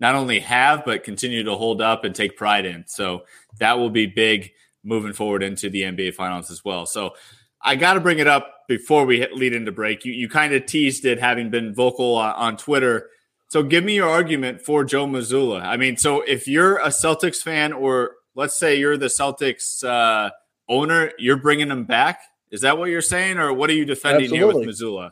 [0.00, 2.84] not only have but continue to hold up and take pride in.
[2.86, 3.24] So
[3.58, 4.50] that will be big
[4.82, 6.86] moving forward into the NBA Finals as well.
[6.86, 7.14] So
[7.62, 10.04] I got to bring it up before we lead into break.
[10.04, 13.10] You you kind of teased it, having been vocal on, on Twitter.
[13.48, 15.62] So give me your argument for Joe Mazzulla.
[15.62, 20.30] I mean, so if you're a Celtics fan, or let's say you're the Celtics uh,
[20.68, 22.20] owner, you're bringing him back.
[22.50, 24.64] Is that what you're saying, or what are you defending Absolutely.
[24.64, 25.10] here with Mazzulla?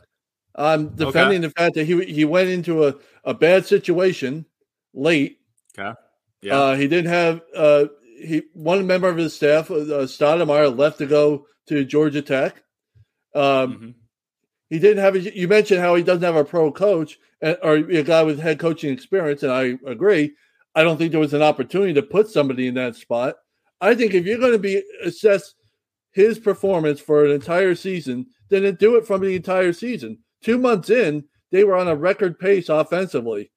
[0.55, 1.47] I'm defending okay.
[1.47, 4.45] the fact that he he went into a, a bad situation
[4.93, 5.37] late.
[5.77, 5.97] Okay.
[6.41, 6.59] Yeah.
[6.59, 11.05] Uh, he didn't have uh, he one member of his staff, uh, Stoudamire, left to
[11.05, 12.63] go to Georgia Tech.
[13.33, 13.89] Um, mm-hmm.
[14.69, 15.15] He didn't have.
[15.15, 18.39] A, you mentioned how he doesn't have a pro coach uh, or a guy with
[18.39, 20.33] head coaching experience, and I agree.
[20.75, 23.35] I don't think there was an opportunity to put somebody in that spot.
[23.81, 25.55] I think if you're going to be assessed
[26.11, 30.17] his performance for an entire season than to do it from the entire season.
[30.43, 33.51] Two months in, they were on a record pace offensively.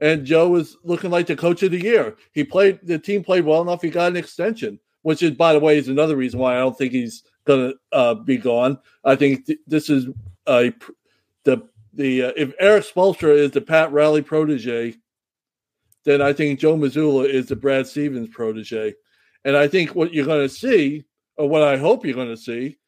[0.00, 2.16] And Joe was looking like the coach of the year.
[2.32, 3.82] He played the team played well enough.
[3.82, 6.76] He got an extension, which is, by the way, is another reason why I don't
[6.76, 8.78] think he's going to uh, be gone.
[9.04, 10.06] I think th- this is
[10.46, 10.70] uh,
[11.44, 14.96] the the uh, if Erik Spoelstra is the Pat Riley protege,
[16.04, 18.94] then I think Joe Mazzulla is the Brad Stevens protege.
[19.44, 21.04] And I think what you're going to see
[21.36, 22.78] or what I hope you're going to see,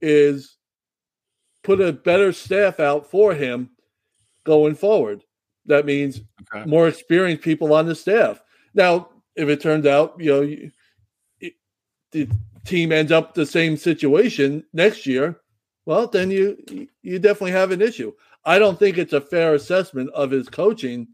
[0.00, 0.56] is
[1.62, 3.70] put a better staff out for him
[4.44, 5.24] going forward.
[5.66, 6.20] That means
[6.54, 6.68] okay.
[6.68, 8.40] more experienced people on the staff.
[8.74, 10.56] Now, if it turns out, you know,
[11.40, 11.54] it,
[12.12, 12.28] the
[12.64, 15.40] team ends up the same situation next year,
[15.86, 18.12] well, then you you definitely have an issue.
[18.44, 21.08] I don't think it's a fair assessment of his coaching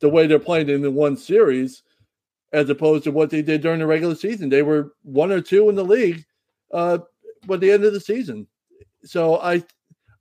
[0.00, 1.82] the way they're playing in the one series
[2.52, 4.48] as opposed to what they did during the regular season.
[4.48, 6.24] They were one or two in the league
[6.72, 6.98] uh,
[7.46, 8.46] by the end of the season.
[9.04, 9.62] So I,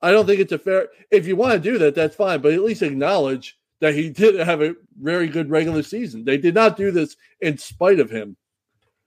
[0.01, 0.87] I don't think it's a fair.
[1.11, 4.35] If you want to do that, that's fine, but at least acknowledge that he did
[4.35, 6.23] have a very good regular season.
[6.23, 8.37] They did not do this in spite of him.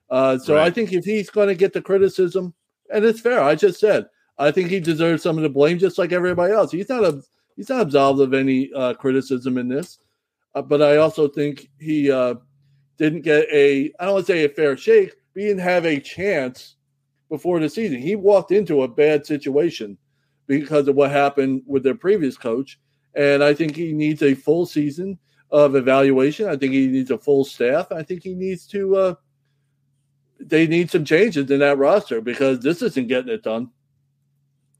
[0.09, 0.67] Uh, so right.
[0.67, 2.53] I think if he's going to get the criticism,
[2.93, 4.07] and it's fair, I just said
[4.37, 6.71] I think he deserves some of the blame, just like everybody else.
[6.71, 7.21] He's not a
[7.55, 9.99] he's not absolved of any uh, criticism in this,
[10.55, 12.35] uh, but I also think he uh,
[13.03, 15.85] didn't get a I don't want to say a fair shake, but he didn't have
[15.85, 16.75] a chance
[17.29, 17.99] before the season.
[17.99, 19.97] He walked into a bad situation
[20.47, 22.79] because of what happened with their previous coach,
[23.13, 25.19] and I think he needs a full season
[25.51, 26.47] of evaluation.
[26.47, 27.91] I think he needs a full staff.
[27.91, 28.95] I think he needs to.
[28.95, 29.15] Uh,
[30.39, 33.69] they need some changes in that roster because this isn't getting it done.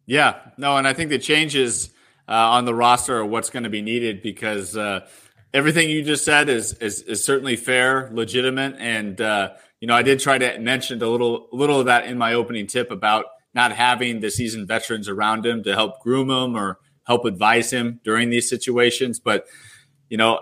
[0.05, 1.89] Yeah, no, and I think the changes
[2.27, 5.07] uh, on the roster are what's going to be needed because uh,
[5.53, 10.01] everything you just said is, is, is certainly fair, legitimate, and uh, you know I
[10.01, 13.71] did try to mention a little little of that in my opening tip about not
[13.71, 18.29] having the seasoned veterans around him to help groom him or help advise him during
[18.29, 19.45] these situations, but
[20.09, 20.39] you know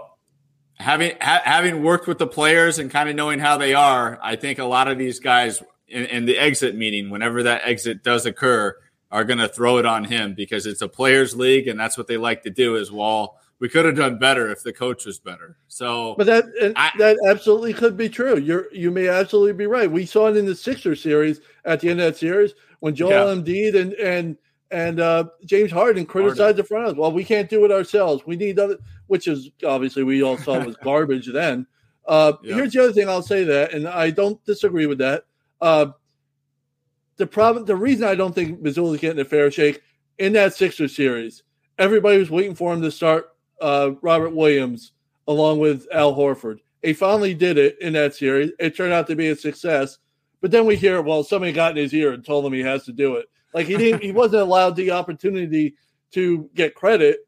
[0.81, 4.35] having ha- having worked with the players and kind of knowing how they are, I
[4.35, 8.25] think a lot of these guys in, in the exit meeting, whenever that exit does
[8.25, 8.75] occur,
[9.11, 12.07] are going to throw it on him because it's a players' league, and that's what
[12.07, 12.75] they like to do.
[12.75, 15.55] Is well, we could have done better if the coach was better.
[15.67, 16.45] So, but that
[16.75, 18.39] I, that absolutely could be true.
[18.39, 19.89] You're you may absolutely be right.
[19.89, 23.11] We saw it in the Sixer series at the end of that series when Joel
[23.11, 23.41] yeah.
[23.41, 24.37] Embiid and and
[24.71, 26.57] and uh, James Harden criticized Harden.
[26.57, 26.97] the front office.
[26.97, 28.23] Well, we can't do it ourselves.
[28.25, 31.67] We need other, which is obviously we all saw was garbage then.
[32.07, 32.55] Uh, yeah.
[32.55, 35.25] Here's the other thing I'll say that, and I don't disagree with that.
[35.61, 35.91] Uh,
[37.17, 39.83] the problem, the reason I don't think is getting a fair shake
[40.17, 41.43] in that Sixer series,
[41.77, 43.27] everybody was waiting for him to start
[43.61, 44.93] uh, Robert Williams
[45.27, 46.59] along with Al Horford.
[46.81, 48.51] He finally did it in that series.
[48.59, 49.99] It turned out to be a success.
[50.41, 52.83] But then we hear, well, somebody got in his ear and told him he has
[52.85, 53.27] to do it.
[53.53, 55.75] Like he didn't, he wasn't allowed the opportunity
[56.13, 57.19] to get credit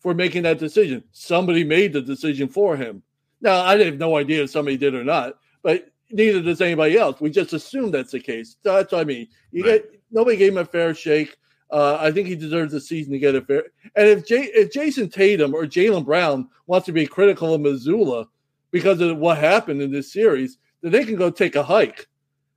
[0.00, 1.02] for making that decision.
[1.12, 3.02] Somebody made the decision for him.
[3.40, 7.20] Now I have no idea if somebody did or not, but neither does anybody else.
[7.20, 8.56] We just assume that's the case.
[8.62, 9.28] So that's what I mean.
[9.52, 9.82] You right.
[9.82, 11.36] get nobody gave him a fair shake.
[11.70, 13.64] Uh, I think he deserves a season to get a fair.
[13.94, 18.26] And if if Jayson Tatum or Jaylen Brown wants to be critical of Mazzulla
[18.70, 22.06] because of what happened in this series, then they can go take a hike.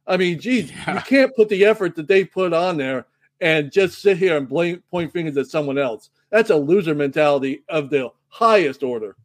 [0.08, 0.96] I mean, geez, yeah.
[0.96, 3.06] you can't put the effort that they put on there
[3.40, 6.10] and just sit here and blame, point fingers at someone else.
[6.30, 9.16] That's a loser mentality of the highest order.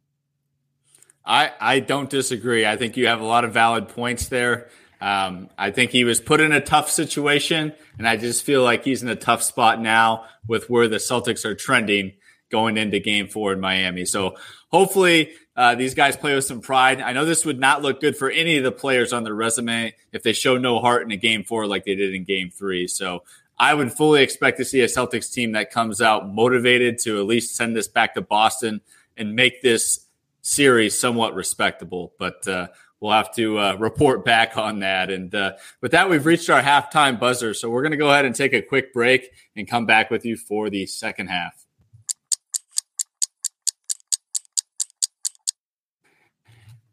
[1.25, 2.65] I, I don't disagree.
[2.65, 4.69] I think you have a lot of valid points there.
[4.99, 8.83] Um, I think he was put in a tough situation, and I just feel like
[8.83, 12.13] he's in a tough spot now with where the Celtics are trending
[12.49, 14.05] going into game four in Miami.
[14.05, 14.35] So
[14.69, 17.01] hopefully uh, these guys play with some pride.
[17.01, 19.93] I know this would not look good for any of the players on their resume
[20.11, 22.87] if they show no heart in a game four like they did in game three.
[22.87, 23.23] So
[23.59, 27.25] I would fully expect to see a Celtics team that comes out motivated to at
[27.25, 28.81] least send this back to Boston
[29.17, 30.05] and make this
[30.41, 32.13] series somewhat respectable.
[32.19, 32.67] But uh,
[32.99, 35.09] we'll have to uh, report back on that.
[35.09, 37.53] And uh, with that, we've reached our halftime buzzer.
[37.53, 40.25] So we're going to go ahead and take a quick break and come back with
[40.25, 41.65] you for the second half.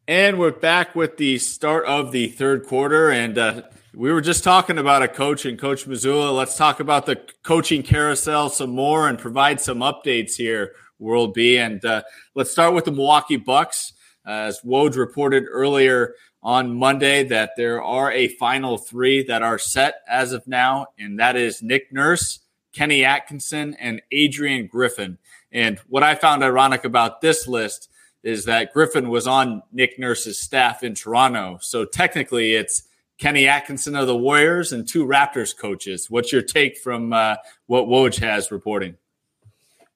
[0.07, 3.11] And we're back with the start of the third quarter.
[3.11, 3.63] And uh,
[3.95, 6.37] we were just talking about a coach and Coach Mazzulla.
[6.37, 11.57] Let's talk about the coaching carousel some more and provide some updates here, World B.
[11.57, 12.03] And uh,
[12.35, 13.95] let's start with the Milwaukee Bucks.
[14.27, 19.97] As Woj reported earlier on Monday, that there are a final three that are set
[20.09, 22.41] as of now, and that is Nick Nurse,
[22.73, 25.19] Kenny Atkinson, and Adrian Griffin.
[25.53, 27.91] And what I found ironic about this list
[28.23, 31.59] is that Griffin was on Nick Nurse's staff in Toronto.
[31.61, 32.85] So technically, it's
[33.19, 36.11] Kenny Atkinson of the Warriors and two Raptors coaches.
[36.11, 38.97] What's your take from uh, what Woj has reporting?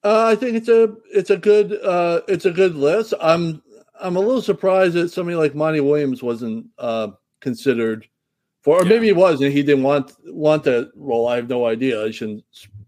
[0.03, 3.13] Uh, I think it's a it's a good uh, it's a good list.
[3.19, 3.61] I'm
[4.01, 7.09] I'm a little surprised that somebody like Monty Williams wasn't uh,
[7.41, 8.07] considered
[8.61, 8.89] for, or yeah.
[8.89, 11.27] maybe he was and he didn't want want that role.
[11.27, 12.03] I have no idea.
[12.03, 12.43] I shouldn't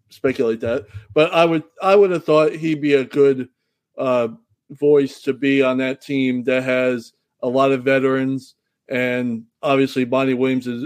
[0.10, 3.50] speculate that, but I would I would have thought he'd be a good
[3.98, 4.30] uh,
[4.72, 8.56] voice to be on that team that has a lot of veterans,
[8.90, 10.86] and obviously Monty Williams is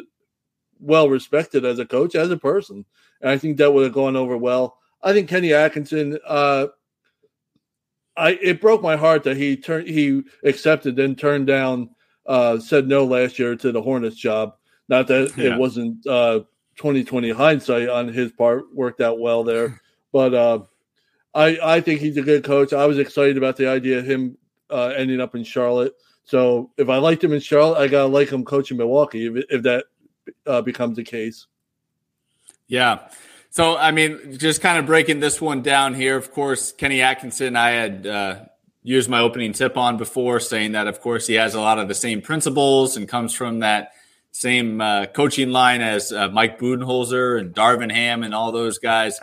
[0.80, 2.86] well respected as a coach, as a person,
[3.22, 4.78] and I think that would have gone over well.
[5.02, 6.18] I think Kenny Atkinson.
[6.26, 6.68] Uh,
[8.18, 11.90] I it broke my heart that he turned he accepted and turned down
[12.26, 14.56] uh, said no last year to the Hornets job.
[14.88, 15.54] Not that yeah.
[15.54, 16.42] it wasn't uh,
[16.78, 20.60] 2020 hindsight on his part worked out well there, but uh,
[21.34, 22.74] I I think he's a good coach.
[22.74, 24.38] I was excited about the idea of him
[24.70, 25.94] uh, ending up in Charlotte.
[26.24, 29.64] So if I liked him in Charlotte, I gotta like him coaching Milwaukee if, if
[29.64, 29.86] that
[30.48, 31.48] uh, becomes the case.
[32.68, 33.08] Yeah.
[33.56, 36.18] So I mean, just kind of breaking this one down here.
[36.18, 38.40] Of course, Kenny Atkinson, I had uh,
[38.84, 41.88] used my opening tip on before, saying that of course he has a lot of
[41.88, 43.94] the same principles and comes from that
[44.34, 49.22] same uh, coaching line as uh, Mike Budenholzer and Darvin Ham and all those guys.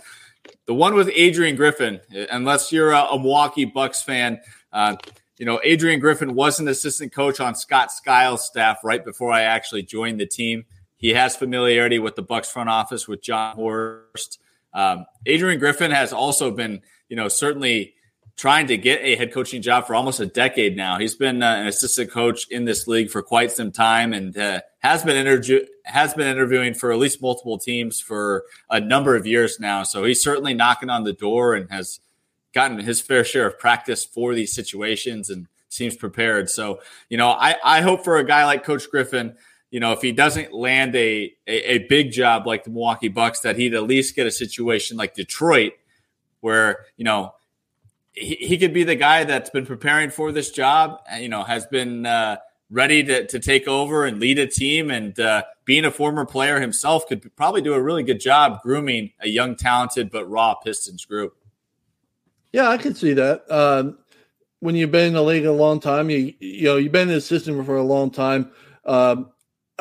[0.64, 4.40] The one with Adrian Griffin, unless you're a, a Milwaukee Bucks fan,
[4.72, 4.96] uh,
[5.36, 9.42] you know Adrian Griffin was an assistant coach on Scott Skiles' staff right before I
[9.42, 10.64] actually joined the team.
[11.02, 14.40] He has familiarity with the Bucks front office with Jon Horst.
[14.72, 17.94] Um, Adrian Griffin has also been, you know, certainly
[18.36, 20.98] trying to get a head coaching job for almost a decade now.
[20.98, 24.60] He's been uh, an assistant coach in this league for quite some time and uh,
[24.78, 29.26] has been interview has been interviewing for at least multiple teams for a number of
[29.26, 29.82] years now.
[29.82, 32.00] So he's certainly knocking on the door and has
[32.54, 36.48] gotten his fair share of practice for these situations and seems prepared.
[36.48, 39.36] So, you know, I, I hope for a guy like Coach Griffin,
[39.72, 43.40] you know, if he doesn't land a, a, a big job like the Milwaukee Bucks,
[43.40, 45.72] that he'd at least get a situation like Detroit
[46.40, 47.34] where, you know,
[48.12, 51.42] he, he could be the guy that's been preparing for this job, and, you know,
[51.42, 52.36] has been uh,
[52.70, 54.90] ready to, to take over and lead a team.
[54.90, 59.12] And uh, being a former player himself could probably do a really good job grooming
[59.20, 61.34] a young, talented, but raw Pistons group.
[62.52, 63.50] Yeah, I can see that.
[63.50, 63.96] Um,
[64.60, 67.16] when you've been in the league a long time, you you know you've been an
[67.16, 68.52] assistant for a long time.
[68.84, 69.31] Um,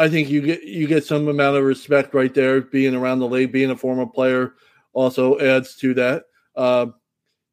[0.02, 2.62] I think you get you get some amount of respect right there.
[2.62, 4.56] Being around the league, being a former player,
[4.94, 6.24] also adds to that.
[6.56, 6.96] Um,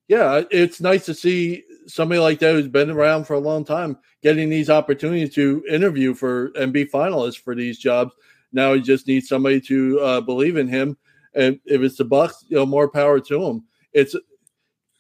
[0.09, 3.99] yeah, it's nice to see somebody like that who's been around for a long time
[4.23, 8.15] getting these opportunities to interview for and be finalists for these jobs.
[8.51, 10.97] Now he just needs somebody to uh, believe in him,
[11.35, 13.65] and if it's the Bucks, you know, more power to him.
[13.93, 14.17] It's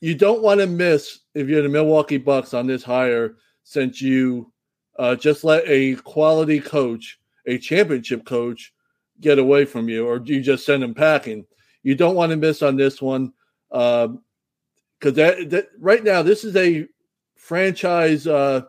[0.00, 4.52] you don't want to miss if you're the Milwaukee Bucks on this hire, since you
[4.98, 7.18] uh, just let a quality coach,
[7.48, 8.72] a championship coach,
[9.20, 11.46] get away from you, or you just send him packing.
[11.82, 13.32] You don't want to miss on this one.
[13.72, 14.08] Uh,
[14.98, 16.86] because that, that right now this is a
[17.36, 18.62] franchise uh,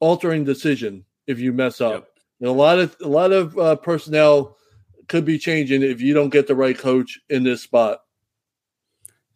[0.00, 2.06] altering decision if you mess up.
[2.40, 2.50] Yep.
[2.50, 4.56] a lot of a lot of uh, personnel
[5.08, 7.98] could be changing if you don't get the right coach in this spot.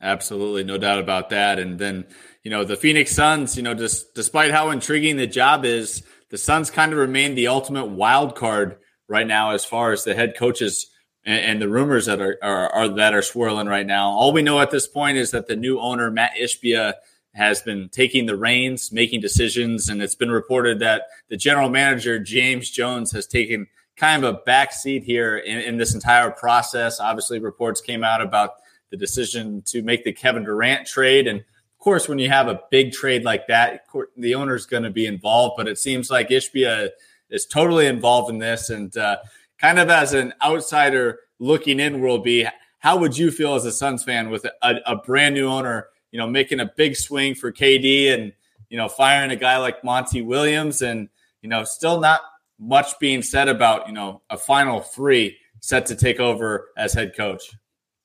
[0.01, 1.59] Absolutely, no doubt about that.
[1.59, 2.07] And then
[2.45, 6.39] you know the Phoenix Suns, you know, just despite how intriguing the job is, the
[6.39, 10.37] Suns kind of remain the ultimate wild card right now as far as the head
[10.37, 10.89] coaches
[11.24, 14.11] and, and the rumors that are, are, are, that are swirling right now.
[14.11, 16.95] All we know at this point is that the new owner Matt Ishbia
[17.35, 22.18] has been taking the reins, making decisions, and it's been reported that the general manager
[22.18, 23.66] James Jones has taken
[23.97, 27.01] kind of a back seat here in, in this entire process.
[27.01, 28.55] Obviously, reports came out about
[28.91, 31.45] the decision to make the Kevin Durant trade, and
[31.79, 34.91] of course, when you have a big trade like that, the owner is going to
[34.91, 35.55] be involved.
[35.57, 36.89] But it seems like Ishbia
[37.31, 39.18] is totally involved in this, and uh,
[39.61, 42.49] kind of as an outsider looking in, will be
[42.81, 46.18] how would you feel as a Suns fan with a, a, brand new owner, you
[46.18, 48.33] know, making a big swing for KD and
[48.70, 51.09] you know firing a guy like Monty Williams, and
[51.43, 52.22] you know, still not
[52.59, 57.14] much being said about you know a final three set to take over as head
[57.16, 57.53] coach.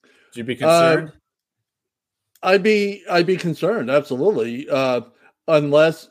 [0.04, 1.10] Would you be concerned?
[1.10, 1.12] Uh,
[2.44, 5.02] I'd be I'd be concerned absolutely, uh,
[5.48, 6.10] unless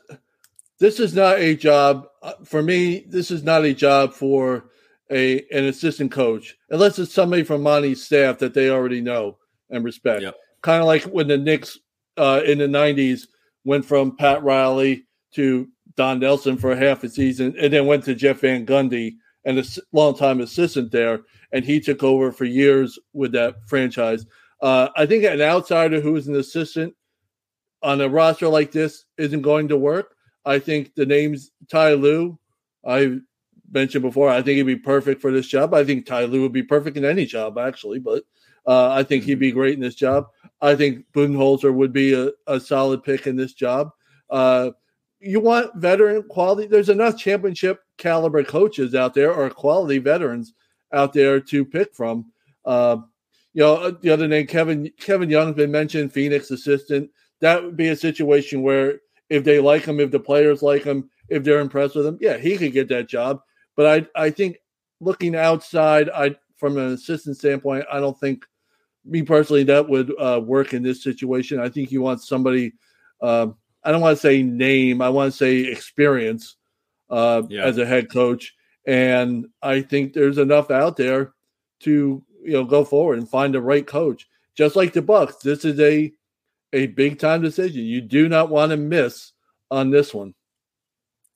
[0.79, 3.05] this is not a job uh, for me.
[3.07, 4.65] This is not a job for
[5.11, 9.37] a an assistant coach, unless it's somebody from Monty's staff that they already know
[9.69, 10.23] and respect.
[10.23, 10.35] Yep.
[10.61, 11.77] Kind of like when the Knicks
[12.17, 13.27] uh, in the '90s
[13.63, 15.05] went from Pat Riley
[15.35, 19.15] to Don Nelson for half a season, and then went to Jeff Van Gundy
[19.45, 21.21] and a long-time assistant there,
[21.51, 24.25] and he took over for years with that franchise.
[24.63, 26.95] Uh, I think an outsider who is an assistant
[27.81, 30.15] on a roster like this isn't going to work.
[30.45, 32.39] I think the name's Ty Lue.
[32.87, 33.17] I
[33.69, 35.73] mentioned before, I think he'd be perfect for this job.
[35.73, 38.23] I think Ty Lue would be perfect in any job, actually, but
[38.65, 39.57] uh, I think he'd be mm-hmm.
[39.57, 40.27] great in this job.
[40.61, 43.89] I think Budenholzer would be a, a solid pick in this job.
[44.29, 44.71] Uh,
[45.19, 46.67] you want veteran quality.
[46.67, 50.53] There's enough championship caliber coaches out there or quality veterans
[50.93, 52.31] out there to pick from.
[52.63, 52.97] Uh,
[53.53, 57.09] you know, the other name, Kevin Kevin Young's been mentioned, Phoenix assistant.
[57.39, 58.99] That would be a situation where
[59.29, 62.37] if they like him, if the players like him, if they're impressed with him, yeah,
[62.37, 63.41] he could get that job.
[63.75, 64.57] But I I think
[64.99, 68.45] looking outside, I from an assistant standpoint, I don't think
[69.05, 71.59] me personally that would uh, work in this situation.
[71.59, 72.73] I think you want somebody.
[73.21, 73.47] Uh,
[73.83, 75.01] I don't want to say name.
[75.01, 76.55] I want to say experience
[77.09, 77.63] uh, yeah.
[77.63, 78.55] as a head coach,
[78.87, 81.33] and I think there's enough out there
[81.81, 84.27] to you know go forward and find the right coach.
[84.55, 86.11] Just like the Bucks, this is a
[86.73, 87.83] a big time decision.
[87.83, 89.31] You do not want to miss
[89.71, 90.33] on this one.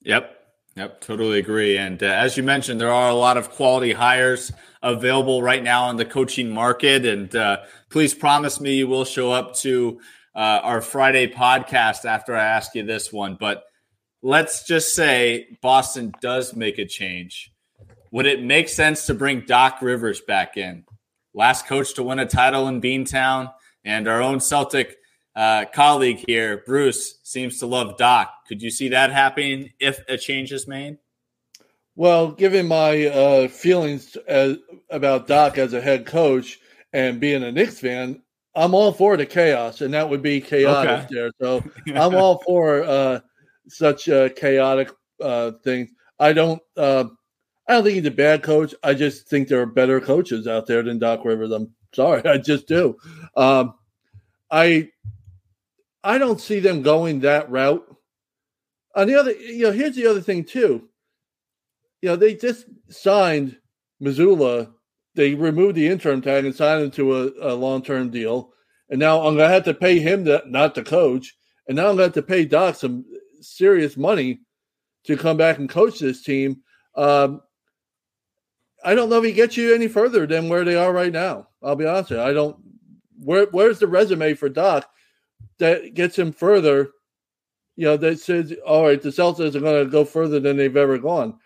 [0.01, 0.33] Yep.
[0.75, 1.75] Yep, totally agree.
[1.75, 4.51] And uh, as you mentioned, there are a lot of quality hires
[4.83, 7.03] available right now in the coaching market.
[7.03, 9.99] And uh, please promise me you will show up to
[10.35, 13.37] uh, our Friday podcast after I ask you this one.
[13.39, 13.63] But
[14.21, 17.51] let's just say Boston does make a change.
[18.11, 20.85] Would it make sense to bring Doc Rivers back in?
[21.37, 23.53] Last coach to win a title in Beantown,
[23.85, 24.97] and our own Celtic
[25.35, 28.33] uh, colleague here, Bruce, seems to love Doc.
[28.47, 30.97] Could you see that happening if a change is made?
[31.95, 34.57] Well, given my uh, feelings as,
[34.89, 36.59] about Doc as a head coach
[36.91, 38.23] and being a Knicks fan,
[38.55, 41.07] I'm all for the chaos, and that would be chaotic okay.
[41.11, 41.31] there.
[41.39, 41.63] So
[41.93, 43.19] I'm all for uh,
[43.67, 44.89] such uh, chaotic
[45.21, 45.91] uh, things.
[46.17, 46.59] I don't.
[47.67, 48.73] I don't think he's a bad coach.
[48.83, 51.51] I just think there are better coaches out there than Doc Rivers.
[51.51, 52.97] I'm sorry, I just do.
[53.35, 53.73] Um,
[54.49, 54.89] I
[56.03, 57.83] I don't see them going that route.
[58.95, 60.87] On the other, you know, here's the other thing too.
[62.01, 63.57] You know, they just signed
[64.01, 64.71] Mazzulla.
[65.15, 68.53] They removed the interim tag and signed him to a, a long-term deal.
[68.89, 71.35] And now I'm gonna have to pay him to, not the coach.
[71.67, 73.03] And now I'm gonna have to pay Doc some
[73.41, 74.41] serious money
[75.05, 76.61] to come back and coach this team.
[76.95, 77.41] Um,
[78.83, 81.47] I don't know if he gets you any further than where they are right now.
[81.63, 82.25] I'll be honest with you.
[82.25, 82.55] I don't.
[83.19, 84.87] Where Where's the resume for Doc?
[85.59, 86.91] that gets him further.
[87.75, 90.75] You know, that says, all right, the Celtics are going to go further than they've
[90.75, 91.37] ever gone.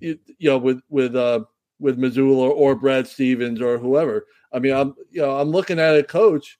[0.00, 1.44] You, you know, with with uh
[1.80, 4.26] with Mazzulla or, or Brad Stevens or whoever.
[4.52, 6.58] I mean, I'm you know I'm looking at a coach.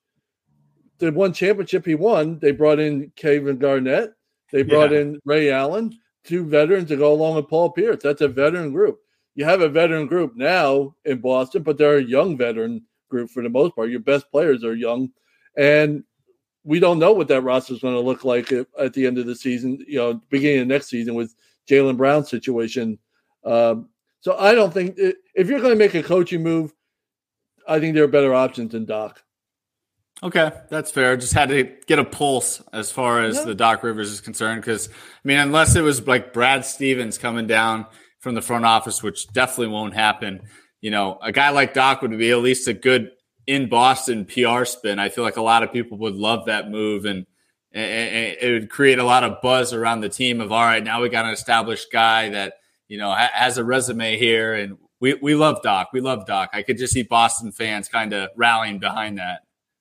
[0.98, 4.14] The one championship he won, they brought in Kevin Garnett.
[4.50, 5.00] They brought yeah.
[5.00, 8.02] in Ray Allen, two veterans to go along with Paul Pierce.
[8.02, 8.98] That's a veteran group.
[9.38, 13.40] You have a veteran group now in Boston, but they're a young veteran group for
[13.40, 13.88] the most part.
[13.88, 15.10] Your best players are young,
[15.56, 16.02] and
[16.64, 19.16] we don't know what that roster is going to look like at, at, the end
[19.16, 21.36] of the season, you know, beginning of next season with
[21.70, 22.98] Jaylen Brown's situation.
[23.44, 26.74] Um, so I don't think if you're going to make a coaching move,
[27.68, 29.22] I think there are better options than Doc.
[30.20, 31.16] Okay, that's fair.
[31.16, 33.44] Just had to get a pulse as far as yeah.
[33.44, 37.46] the Doc Rivers is concerned, because I mean, unless it was like Brad Stevens coming
[37.46, 37.86] down
[38.28, 40.42] from the front office, which definitely won't happen.
[40.82, 43.12] You know, a guy like Doc would be at least a good
[43.46, 44.98] in Boston PR spin.
[44.98, 47.24] I feel like a lot of people would love that move and,
[47.72, 51.00] and it would create a lot of buzz around the team of all right, now
[51.00, 52.56] we got an established guy that,
[52.86, 55.88] you know, has a resume here and we, we love Doc.
[55.94, 56.50] We love Doc.
[56.52, 59.40] I could just see Boston fans kind of rallying behind that.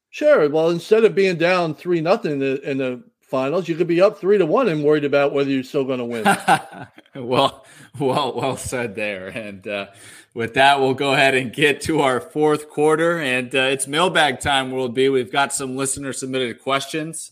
[0.09, 0.49] Sure.
[0.49, 4.01] Well, instead of being down three nothing in the, in the finals, you could be
[4.01, 6.23] up three to one and worried about whether you're still going to win.
[7.15, 7.65] well,
[7.99, 9.27] well, well said there.
[9.27, 9.87] And uh,
[10.33, 13.19] with that, we'll go ahead and get to our fourth quarter.
[13.19, 15.09] And uh, it's mailbag time, World B.
[15.09, 17.31] We've got some listener submitted questions.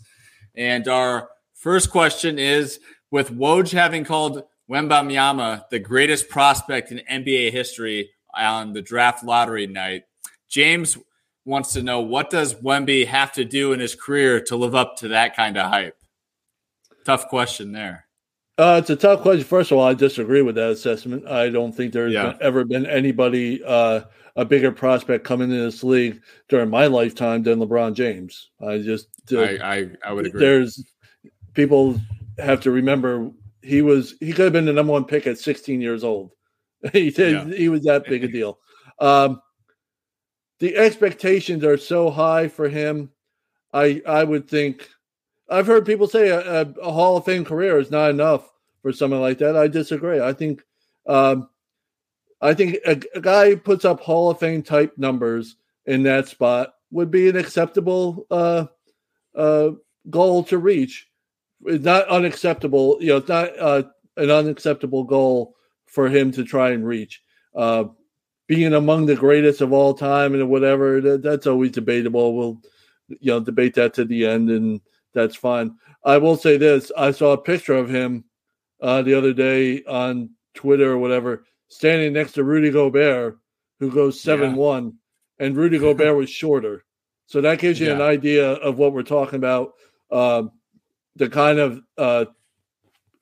[0.53, 2.79] And our first question is
[3.09, 9.23] with Woj having called Wemba Wembanyama the greatest prospect in NBA history on the draft
[9.23, 10.03] lottery night,
[10.49, 10.97] James
[11.45, 14.97] wants to know what does Wemby have to do in his career to live up
[14.97, 15.97] to that kind of hype?
[17.05, 18.07] Tough question there.
[18.57, 19.43] Uh, it's a tough question.
[19.43, 21.27] First of all, I disagree with that assessment.
[21.27, 22.31] I don't think there's yeah.
[22.31, 24.01] been, ever been anybody uh,
[24.35, 28.49] a bigger prospect coming in this league during my lifetime than LeBron James.
[28.65, 30.39] I just uh, I, I, I would agree.
[30.39, 30.83] There's
[31.53, 31.99] people
[32.37, 33.29] have to remember
[33.61, 36.31] he was he could have been the number one pick at 16 years old.
[36.93, 37.57] he did yeah.
[37.57, 38.59] he was that big a deal.
[38.99, 39.41] Um,
[40.59, 43.11] the expectations are so high for him.
[43.73, 44.89] I I would think
[45.49, 48.51] I've heard people say a, a, Hall of Fame career is not enough
[48.81, 49.55] for someone like that.
[49.55, 50.19] I disagree.
[50.19, 50.63] I think,
[51.07, 51.49] um,
[52.41, 56.73] I think a, a, guy puts up Hall of Fame type numbers in that spot
[56.91, 58.65] would be an acceptable uh,
[59.35, 59.71] uh,
[60.09, 61.07] goal to reach.
[61.65, 62.97] It's not unacceptable.
[62.99, 63.83] You know, it's not uh,
[64.17, 67.21] an unacceptable goal for him to try and reach.
[67.55, 67.85] Uh,
[68.47, 72.35] being among the greatest of all time and whatever, that, that's always debatable.
[72.35, 72.61] We'll,
[73.07, 74.81] you know, debate that to the end and
[75.13, 75.75] that's fine.
[76.03, 78.25] I will say this: I saw a picture of him
[78.81, 83.39] uh, the other day on Twitter or whatever, standing next to Rudy Gobert,
[83.79, 84.57] who goes seven yeah.
[84.57, 84.93] one,
[85.39, 86.85] and Rudy Gobert was shorter.
[87.25, 87.95] So that gives you yeah.
[87.95, 89.73] an idea of what we're talking about.
[90.11, 90.43] Uh,
[91.15, 92.25] the kind of uh,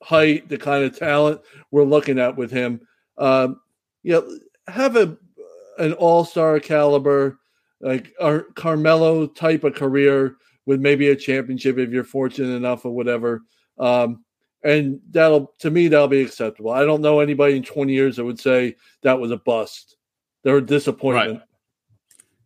[0.02, 2.80] height, the kind of talent we're looking at with him.
[3.16, 3.60] Um,
[4.02, 5.16] you know, have a
[5.78, 7.38] an all star caliber,
[7.80, 10.36] like our Carmelo type of career
[10.66, 13.42] with maybe a championship if you're fortunate enough or whatever.
[13.78, 14.24] Um,
[14.62, 16.70] and that'll to me that'll be acceptable.
[16.70, 19.96] I don't know anybody in 20 years that would say that was a bust.
[20.42, 21.38] They're a disappointment.
[21.38, 21.48] Right.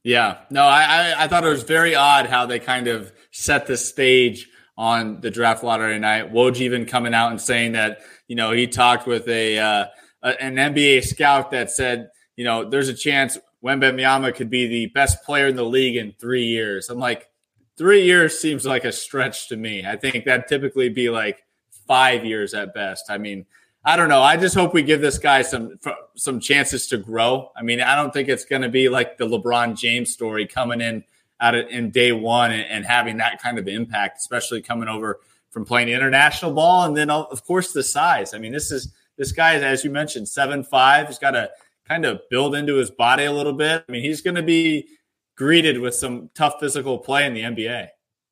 [0.05, 3.67] Yeah, no, I, I, I thought it was very odd how they kind of set
[3.67, 6.33] the stage on the draft lottery night.
[6.33, 9.87] Woj even coming out and saying that you know he talked with a, uh,
[10.23, 14.87] a an NBA scout that said you know there's a chance Wembanyama could be the
[14.87, 16.91] best player in the league in three years.
[16.91, 17.29] I'm like,
[17.77, 19.85] three years seems like a stretch to me.
[19.85, 21.45] I think that typically be like
[21.87, 23.07] five years at best.
[23.09, 23.47] I mean,
[23.85, 24.23] I don't know.
[24.23, 25.79] I just hope we give this guy some
[26.15, 27.51] some chances to grow.
[27.57, 30.81] I mean, I don't think it's going to be like the LeBron James story coming
[30.81, 31.05] in
[31.41, 35.21] at it in day one and, and, having that kind of impact, especially coming over
[35.51, 38.35] from playing international ball, and then of course the size.
[38.35, 41.09] I mean, this is this guy, as you mentioned, seven five.
[41.09, 41.51] He's got to
[41.87, 43.85] kind of build into his body a little bit.
[43.87, 44.89] I mean, he's going to be
[45.37, 47.89] greeted with some tough physical play in the NBA.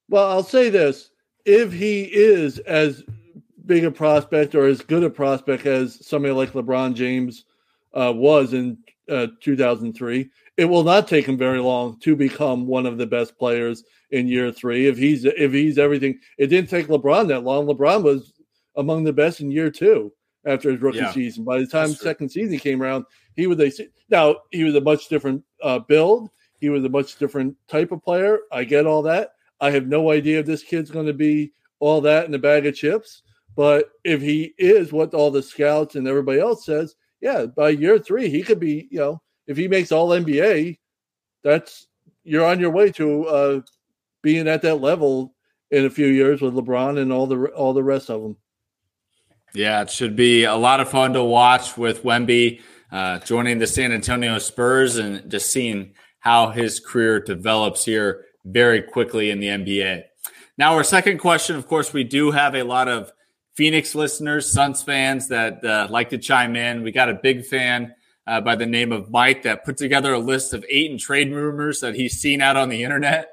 [0.09, 1.11] Well, I'll say this:
[1.45, 3.03] if he is as
[3.67, 7.45] big a prospect or as good a prospect as somebody like LeBron James
[7.95, 8.79] uh, was in
[9.11, 13.37] uh, 2003, it will not take him very long to become one of the best
[13.37, 13.83] players
[14.13, 14.87] in year three.
[14.87, 17.67] If he's if he's everything, it didn't take LeBron that long.
[17.67, 18.33] LeBron was
[18.77, 20.13] among the best in year two
[20.47, 21.45] after his rookie yeah, season.
[21.45, 23.71] By the time second season came around, he was a
[24.09, 26.31] now he was a much different uh, build.
[26.61, 28.39] He was a much different type of player.
[28.51, 29.33] I get all that.
[29.61, 32.67] I have no idea if this kid's going to be all that in a bag
[32.67, 33.23] of chips.
[33.55, 37.99] But if he is what all the scouts and everybody else says, yeah, by year
[37.99, 40.79] three, he could be, you know, if he makes all NBA,
[41.43, 41.87] that's
[42.25, 43.61] you're on your way to uh,
[44.23, 45.35] being at that level
[45.71, 48.37] in a few years with LeBron and all the all the rest of them.
[49.57, 52.61] Yeah, it should be a lot of fun to watch with Wemby
[52.93, 58.83] uh, joining the San Antonio Spurs and just seeing how his career develops here very
[58.83, 60.03] quickly in the NBA.
[60.59, 63.11] Now, our second question, of course, we do have a lot of
[63.55, 66.83] Phoenix listeners, Suns fans that uh, like to chime in.
[66.83, 67.95] We got a big fan
[68.27, 71.33] uh, by the name of Mike that put together a list of eight and trade
[71.33, 73.31] rumors that he's seen out on the internet,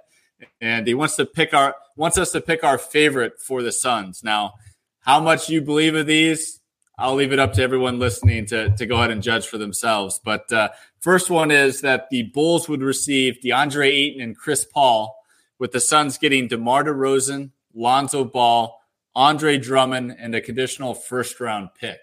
[0.62, 4.24] and he wants to pick our wants us to pick our favorite for the Suns.
[4.24, 4.54] Now,
[5.04, 6.60] how much you believe of these,
[6.98, 10.22] I'll leave it up to everyone listening to, to go ahead and judge for themselves.
[10.24, 15.16] But uh, first one is that the Bulls would receive DeAndre Ayton and Chris Paul,
[15.60, 18.80] with the Suns getting DeMar DeRozan, Lonzo Ball,
[19.16, 22.00] Andre Drummond, and a conditional first round pick.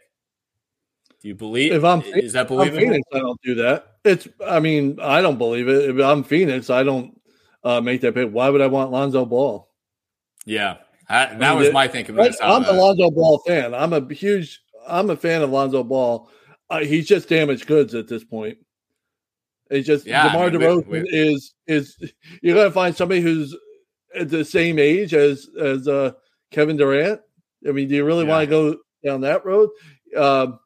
[1.20, 1.72] Do you believe?
[1.72, 2.80] If I'm is that believable?
[2.80, 3.96] Phoenix, I don't do that.
[4.04, 4.26] It's.
[4.46, 5.90] I mean, I don't believe it.
[5.90, 7.20] If I'm Phoenix, I don't
[7.62, 8.30] uh, make that pick.
[8.30, 9.68] Why would I want Lonzo Ball?
[10.46, 10.78] Yeah,
[11.10, 12.18] I, that I mean, was my thinking.
[12.18, 13.74] I'm a Lonzo Ball fan.
[13.74, 14.60] I'm a huge.
[14.86, 16.30] I'm a fan of Lonzo Ball.
[16.70, 18.58] Uh, he's just damaged goods at this point.
[19.70, 21.96] It's just yeah, DeMar I mean, DeRozan we, we, is is
[22.42, 23.56] you're going to find somebody who's
[24.14, 26.12] at the same age as as uh,
[26.52, 27.20] Kevin Durant?
[27.68, 28.30] I mean, do you really yeah.
[28.30, 29.70] want to go down that road?
[30.16, 30.60] Um,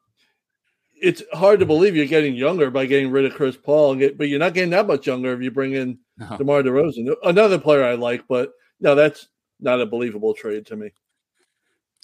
[1.01, 4.29] it's hard to believe you're getting younger by getting rid of Chris Paul, get, but
[4.29, 6.37] you're not getting that much younger if you bring in no.
[6.37, 8.23] DeMar DeRozan, another player I like.
[8.27, 9.27] But no, that's
[9.59, 10.91] not a believable trade to me.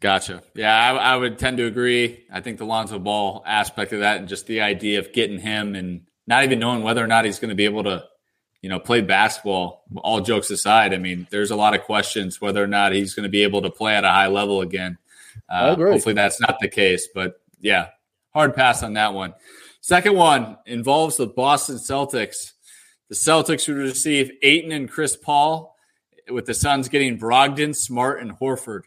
[0.02, 0.42] Gotcha.
[0.56, 2.24] Yeah, I, I, would tend to agree.
[2.32, 5.76] I think the Lonzo Ball aspect of that, and just the idea of getting him
[5.76, 8.06] and not even knowing whether or not he's going to be able to
[8.62, 12.64] you know, play basketball, all jokes aside, I mean, there's a lot of questions whether
[12.64, 14.98] or not he's going to be able to play at a high level again.
[15.50, 17.88] Uh, hopefully that's not the case, but yeah,
[18.34, 19.34] hard pass on that one.
[19.82, 22.52] Second one involves the Boston Celtics.
[23.10, 25.71] The Celtics would receive Ayton and Chris Paul,
[26.34, 28.84] with the Suns getting Brogdon, Smart, and Horford.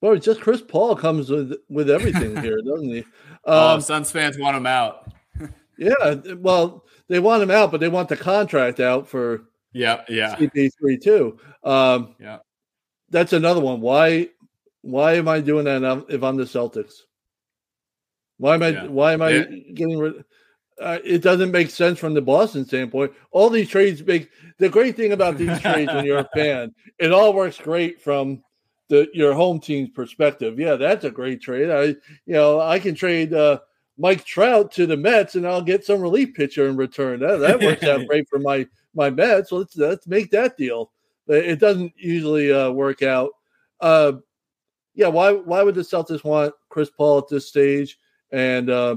[0.00, 3.04] Well, just Chris Paul comes with with everything here, doesn't he?
[3.44, 5.12] Oh, um, oh, Suns fans want him out.
[5.78, 10.36] yeah, well, they want him out, but they want the contract out for yeah, yeah,
[10.36, 11.38] CP3 too.
[11.64, 12.38] Um, yeah,
[13.10, 13.80] that's another one.
[13.80, 14.28] Why,
[14.82, 16.94] why am I doing that if I'm the Celtics?
[18.38, 18.68] Why am I?
[18.68, 18.86] Yeah.
[18.86, 19.44] Why am I yeah.
[19.74, 20.24] getting rid?
[20.80, 23.12] Uh, it doesn't make sense from the Boston standpoint.
[23.30, 27.12] All these trades make the great thing about these trades when you're a fan, it
[27.12, 28.42] all works great from
[28.88, 30.58] the your home team's perspective.
[30.58, 31.70] Yeah, that's a great trade.
[31.70, 31.82] I
[32.26, 33.60] you know I can trade uh,
[33.98, 37.20] Mike Trout to the Mets, and I'll get some relief pitcher in return.
[37.20, 39.50] That, that works out great for my my Mets.
[39.50, 40.92] So let's let's make that deal.
[41.28, 43.30] It doesn't usually uh, work out.
[43.80, 44.12] Uh,
[44.94, 47.98] yeah, why why would the Celtics want Chris Paul at this stage?
[48.30, 48.96] And uh,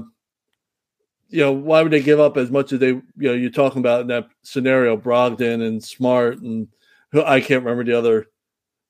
[1.30, 3.78] you know, why would they give up as much as they you know you're talking
[3.78, 6.68] about in that scenario, Brogdon and Smart and
[7.12, 8.26] who I can't remember the other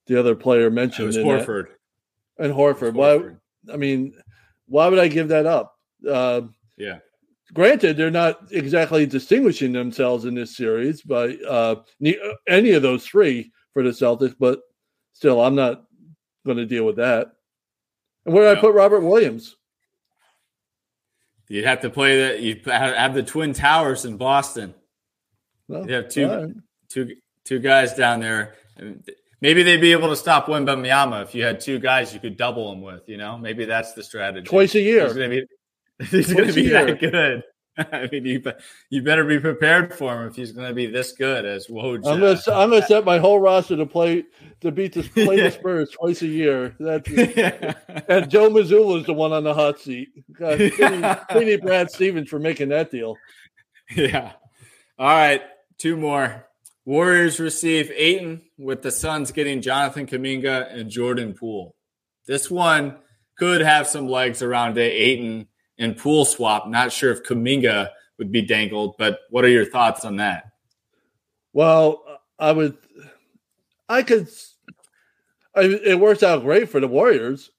[0.06, 1.14] the other player mentioned.
[1.14, 1.66] It was Horford.
[2.38, 2.46] That.
[2.46, 2.92] And Horford.
[2.92, 3.36] Horford.
[3.66, 3.72] Why?
[3.72, 4.14] I mean,
[4.66, 5.78] why would I give that up?
[6.08, 6.42] Uh,
[6.76, 6.98] yeah.
[7.52, 11.76] Granted, they're not exactly distinguishing themselves in this series by uh,
[12.48, 14.60] any of those three for the Celtics, but
[15.12, 15.84] still, I'm not
[16.46, 17.32] going to deal with that.
[18.24, 19.56] And where did I put Robert Williams?
[21.50, 22.40] You'd have to play that.
[22.40, 24.72] You have the Twin Towers in Boston.
[25.66, 26.48] Well, you have two, right.
[26.88, 28.54] two, two guys down there.
[29.40, 32.72] maybe they'd be able to stop Wembanyama if you had two guys you could double
[32.72, 33.08] him with.
[33.08, 34.46] You know, maybe that's the strategy.
[34.46, 35.06] Twice a year.
[35.06, 35.46] He's going to
[35.98, 37.42] be, he's going to be that good.
[37.92, 38.42] I mean, you
[38.90, 42.06] you better be prepared for him if he's going to be this good as Woj.
[42.06, 44.24] I'm going to uh, I'm going to uh, set my whole roster to play
[44.60, 46.74] to beat the play the Spurs twice a year.
[46.78, 50.08] That's and Joe Mazzulla is the one on the hot seat.
[50.32, 51.56] God, yeah.
[51.56, 53.16] Brad Stevens for making that deal.
[53.94, 54.32] Yeah.
[54.98, 55.42] All right,
[55.78, 56.46] two more.
[56.84, 61.74] Warriors receive Ayton with the Suns getting Jonathan Kuminga and Jordan Poole.
[62.26, 62.96] This one
[63.38, 64.92] could have some legs around it.
[64.92, 65.48] Ayton
[65.80, 66.68] and Poole swap.
[66.68, 70.52] Not sure if Kuminga would be dangled, but what are your thoughts on that?
[71.52, 72.04] Well,
[72.38, 72.76] I would,
[73.88, 74.28] I could,
[75.56, 77.50] I, it works out great for the Warriors.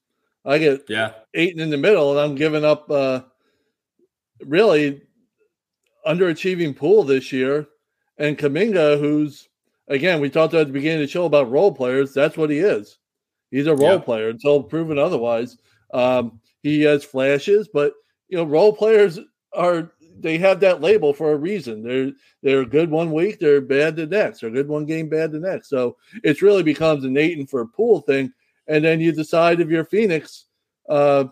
[0.44, 3.20] I get yeah Ayton in the middle, and I'm giving up uh,
[4.44, 5.02] really
[6.06, 7.68] underachieving Poole this year,
[8.18, 9.48] and Kuminga, who's
[9.88, 12.12] again we talked at the beginning of the show about role players.
[12.12, 12.98] That's what he is.
[13.52, 13.98] He's a role yeah.
[13.98, 15.58] player until proven otherwise.
[15.92, 17.92] Um, he has flashes, but
[18.32, 19.18] you know, role players
[19.52, 21.82] are they have that label for a reason.
[21.82, 22.12] They're
[22.42, 24.40] they're good one week, they're bad the next.
[24.40, 25.68] They're good one game, bad the next.
[25.68, 28.32] So it's really becomes a Nathan for a Poole thing.
[28.68, 30.46] And then you decide if you're Phoenix,
[30.88, 31.24] uh,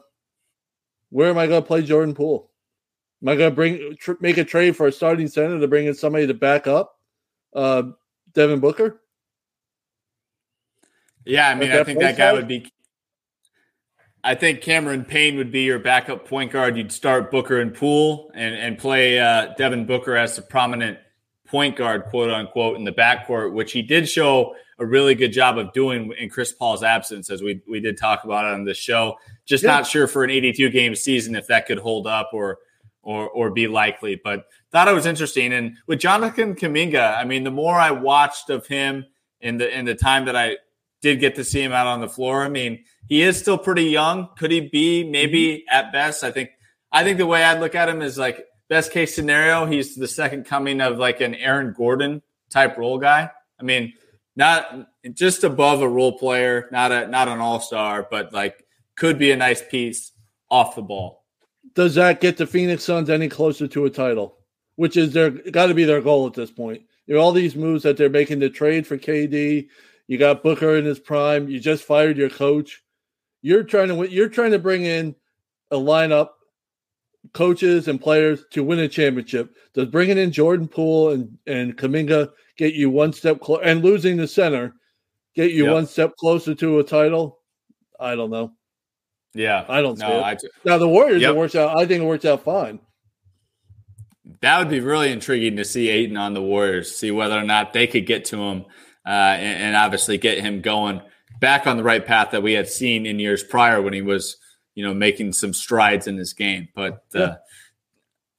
[1.08, 2.50] where am I going to play Jordan Poole?
[3.22, 5.86] Am I going to bring tr- make a trade for a starting center to bring
[5.86, 6.98] in somebody to back up
[7.54, 7.84] uh,
[8.34, 9.00] Devin Booker?
[11.24, 12.70] Yeah, I mean, I think that guy would be
[14.22, 16.76] I think Cameron Payne would be your backup point guard.
[16.76, 20.98] You'd start Booker and Poole and, and play uh, Devin Booker as a prominent
[21.46, 25.58] point guard, quote unquote, in the backcourt, which he did show a really good job
[25.58, 29.18] of doing in Chris Paul's absence, as we, we did talk about on the show.
[29.46, 29.70] Just yeah.
[29.70, 32.58] not sure for an 82 game season if that could hold up or
[33.02, 34.20] or or be likely.
[34.22, 35.52] But thought it was interesting.
[35.52, 39.06] And with Jonathan Kuminga, I mean, the more I watched of him
[39.40, 40.56] in the in the time that I
[41.00, 43.86] did get to see him out on the floor, I mean– he is still pretty
[43.86, 44.28] young.
[44.38, 45.76] Could he be maybe mm-hmm.
[45.76, 46.24] at best?
[46.24, 46.50] I think
[46.90, 50.08] I think the way I'd look at him is like best case scenario, he's the
[50.08, 53.28] second coming of like an Aaron Gordon type role guy.
[53.58, 53.92] I mean,
[54.36, 58.64] not just above a role player, not a not an all star, but like
[58.96, 60.12] could be a nice piece
[60.48, 61.24] off the ball.
[61.74, 64.36] Does that get the Phoenix Suns any closer to a title?
[64.76, 66.82] Which is their got to be their goal at this point.
[67.06, 69.68] You know, all these moves that they're making the trade for KD.
[70.10, 71.48] You got Booker in his prime.
[71.48, 72.82] You just fired your coach.
[73.42, 75.14] You're trying to you're trying to bring in
[75.70, 76.30] a lineup,
[77.32, 79.54] coaches and players to win a championship.
[79.72, 84.16] Does bringing in Jordan Poole and and Kuminga get you one step closer, and losing
[84.16, 84.74] the center
[85.36, 85.74] get you yep.
[85.74, 87.38] one step closer to a title?
[88.00, 88.50] I don't know.
[89.32, 90.34] Yeah, I don't know.
[90.64, 91.36] now the Warriors, yep.
[91.36, 91.78] it works out.
[91.78, 92.80] I think it works out fine.
[94.40, 97.72] That would be really intriguing to see Ayton on the Warriors, see whether or not
[97.72, 98.64] they could get to him,
[99.08, 101.00] and, and obviously get him going
[101.40, 104.36] back on the right path that we had seen in years prior when he was,
[104.74, 106.68] you know, making some strides in this game.
[106.74, 107.36] But uh,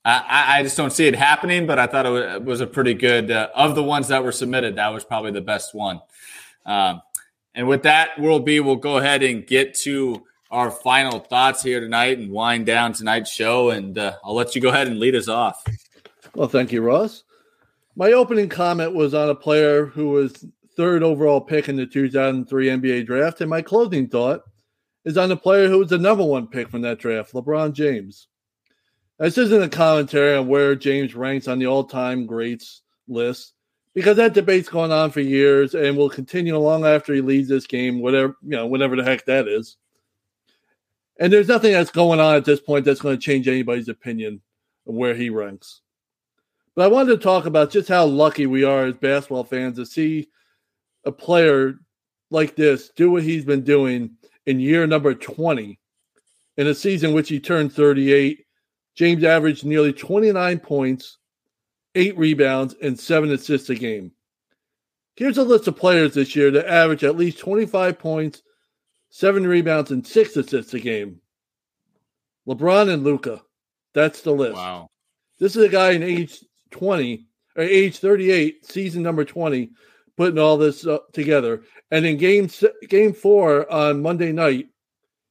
[0.04, 1.66] I, I, just don't see it happening.
[1.66, 4.76] But I thought it was a pretty good uh, of the ones that were submitted.
[4.76, 6.00] That was probably the best one.
[6.64, 7.02] Um,
[7.54, 11.80] and with that, World B, we'll go ahead and get to our final thoughts here
[11.80, 13.70] tonight and wind down tonight's show.
[13.70, 15.64] And uh, I'll let you go ahead and lead us off.
[16.34, 17.24] Well, thank you, Ross.
[17.94, 22.66] My opening comment was on a player who was third overall pick in the 2003
[22.66, 23.40] NBA draft.
[23.40, 24.42] And my closing thought
[25.04, 28.28] is on the player who was the number one pick from that draft, LeBron James.
[29.18, 33.54] This isn't a commentary on where James ranks on the all time greats list
[33.94, 37.66] because that debate's going on for years and will continue long after he leaves this
[37.66, 39.76] game, whatever, you know, whatever the heck that is.
[41.20, 44.40] And there's nothing that's going on at this point that's going to change anybody's opinion
[44.86, 45.82] of where he ranks.
[46.74, 49.86] But I wanted to talk about just how lucky we are as basketball fans to
[49.86, 50.28] see
[51.04, 51.74] a player
[52.30, 54.10] like this do what he's been doing
[54.46, 55.78] in year number 20
[56.56, 58.46] in a season which he turned 38
[58.94, 61.18] james averaged nearly 29 points
[61.94, 64.12] 8 rebounds and 7 assists a game.
[65.16, 68.42] Here's a list of players this year that average at least 25 points
[69.10, 71.20] 7 rebounds and 6 assists a game.
[72.48, 73.42] Lebron and Luka.
[73.92, 74.54] that's the list.
[74.54, 74.88] Wow.
[75.38, 76.42] This is a guy in age
[76.72, 79.70] 20 or age 38 season number 20
[80.16, 81.62] putting all this uh, together.
[81.90, 82.50] And in game
[82.88, 84.68] game four on Monday night,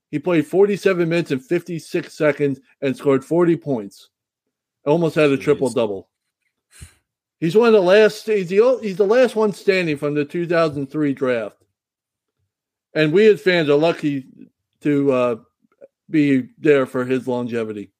[0.10, 4.10] he played 47 minutes and 56 seconds and scored 40 points.
[4.86, 6.10] Almost had a triple double.
[7.40, 8.26] He's one of the last.
[8.26, 11.58] He's the, he's the last one standing from the 2003 draft.
[12.94, 14.26] And we as fans are lucky
[14.82, 15.36] to uh,
[16.10, 17.91] be there for his longevity.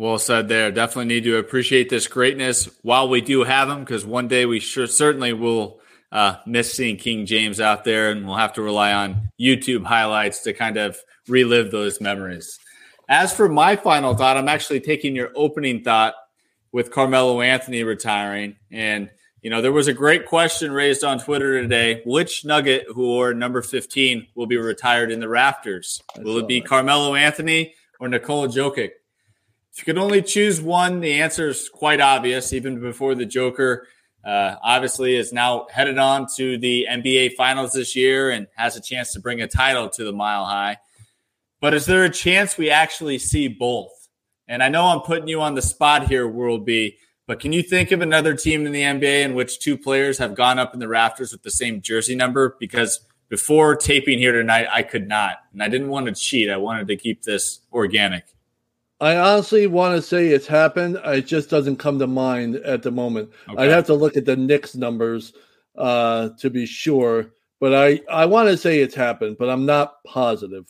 [0.00, 0.70] Well said there.
[0.70, 4.58] Definitely need to appreciate this greatness while we do have him, because one day we
[4.58, 5.78] sure certainly will
[6.10, 10.40] uh, miss seeing King James out there, and we'll have to rely on YouTube highlights
[10.44, 10.96] to kind of
[11.28, 12.58] relive those memories.
[13.10, 16.14] As for my final thought, I'm actually taking your opening thought
[16.72, 18.56] with Carmelo Anthony retiring.
[18.72, 19.10] And,
[19.42, 22.00] you know, there was a great question raised on Twitter today.
[22.06, 26.02] Which Nugget who wore number 15 will be retired in the rafters?
[26.16, 28.92] Will it be Carmelo Anthony or Nikola Jokic?
[29.72, 33.86] If you could only choose one, the answer is quite obvious, even before the Joker
[34.24, 38.80] uh, obviously is now headed on to the NBA Finals this year and has a
[38.80, 40.78] chance to bring a title to the Mile High.
[41.60, 44.08] But is there a chance we actually see both?
[44.48, 46.96] And I know I'm putting you on the spot here, World B,
[47.26, 50.34] but can you think of another team in the NBA in which two players have
[50.34, 52.56] gone up in the rafters with the same jersey number?
[52.58, 55.36] Because before taping here tonight, I could not.
[55.52, 56.50] And I didn't want to cheat.
[56.50, 58.24] I wanted to keep this organic.
[59.00, 60.98] I honestly want to say it's happened.
[61.04, 63.30] It just doesn't come to mind at the moment.
[63.48, 63.62] Okay.
[63.62, 65.32] I'd have to look at the Knicks numbers
[65.76, 67.30] uh, to be sure,
[67.60, 70.66] but I, I want to say it's happened, but I'm not positive.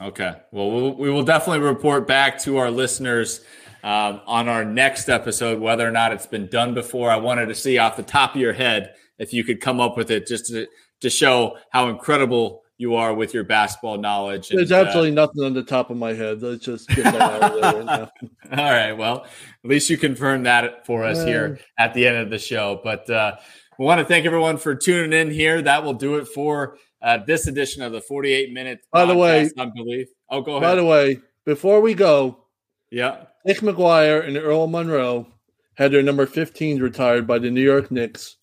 [0.00, 0.34] Okay.
[0.52, 3.44] Well, we'll we will definitely report back to our listeners
[3.82, 7.10] um, on our next episode whether or not it's been done before.
[7.10, 9.96] I wanted to see off the top of your head if you could come up
[9.96, 10.66] with it just to,
[11.00, 14.48] to show how incredible you are with your basketball knowledge.
[14.48, 16.40] There's and, uh, absolutely uh, nothing on the top of my head.
[16.40, 18.08] Let's just get that out of there right.
[18.58, 18.92] All right.
[18.92, 22.80] Well, at least you confirmed that for us here at the end of the show.
[22.82, 23.36] But uh,
[23.78, 25.60] we want to thank everyone for tuning in here.
[25.60, 28.80] That will do it for uh, this edition of the 48 minute.
[28.92, 30.06] By the way, I believe.
[30.30, 30.62] Oh, go ahead.
[30.62, 32.44] By the way, before we go,
[32.92, 35.26] yeah, Dick McGuire and Earl Monroe
[35.74, 38.36] had their number 15 retired by the New York Knicks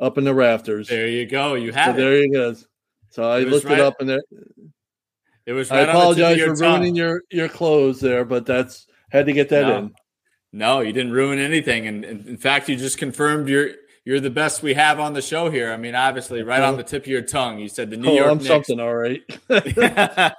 [0.00, 0.88] up in the rafters.
[0.88, 1.54] There you go.
[1.54, 2.04] You have so it.
[2.04, 2.56] There you go.
[3.16, 4.22] So I looked right, it up and there.
[5.46, 5.70] It was.
[5.70, 6.74] Right I apologize for tongue.
[6.74, 9.78] ruining your your clothes there, but that's had to get that no.
[9.78, 9.94] in.
[10.52, 13.70] No, you didn't ruin anything, and, and, in fact, you just confirmed you're
[14.04, 15.72] you're the best we have on the show here.
[15.72, 18.14] I mean, obviously, right on the tip of your tongue, you said the New oh,
[18.16, 18.30] York.
[18.32, 18.48] I'm Knicks.
[18.48, 19.22] something, all right.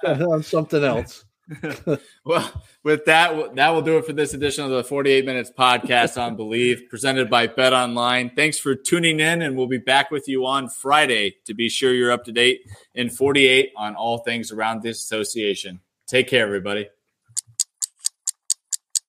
[0.06, 1.24] I'm something else.
[2.24, 6.20] well, with that, that will do it for this edition of the 48 Minutes Podcast
[6.20, 8.30] on Believe, presented by Bet Online.
[8.34, 11.94] Thanks for tuning in, and we'll be back with you on Friday to be sure
[11.94, 12.60] you're up to date
[12.94, 15.80] in 48 on all things around this association.
[16.06, 16.88] Take care, everybody.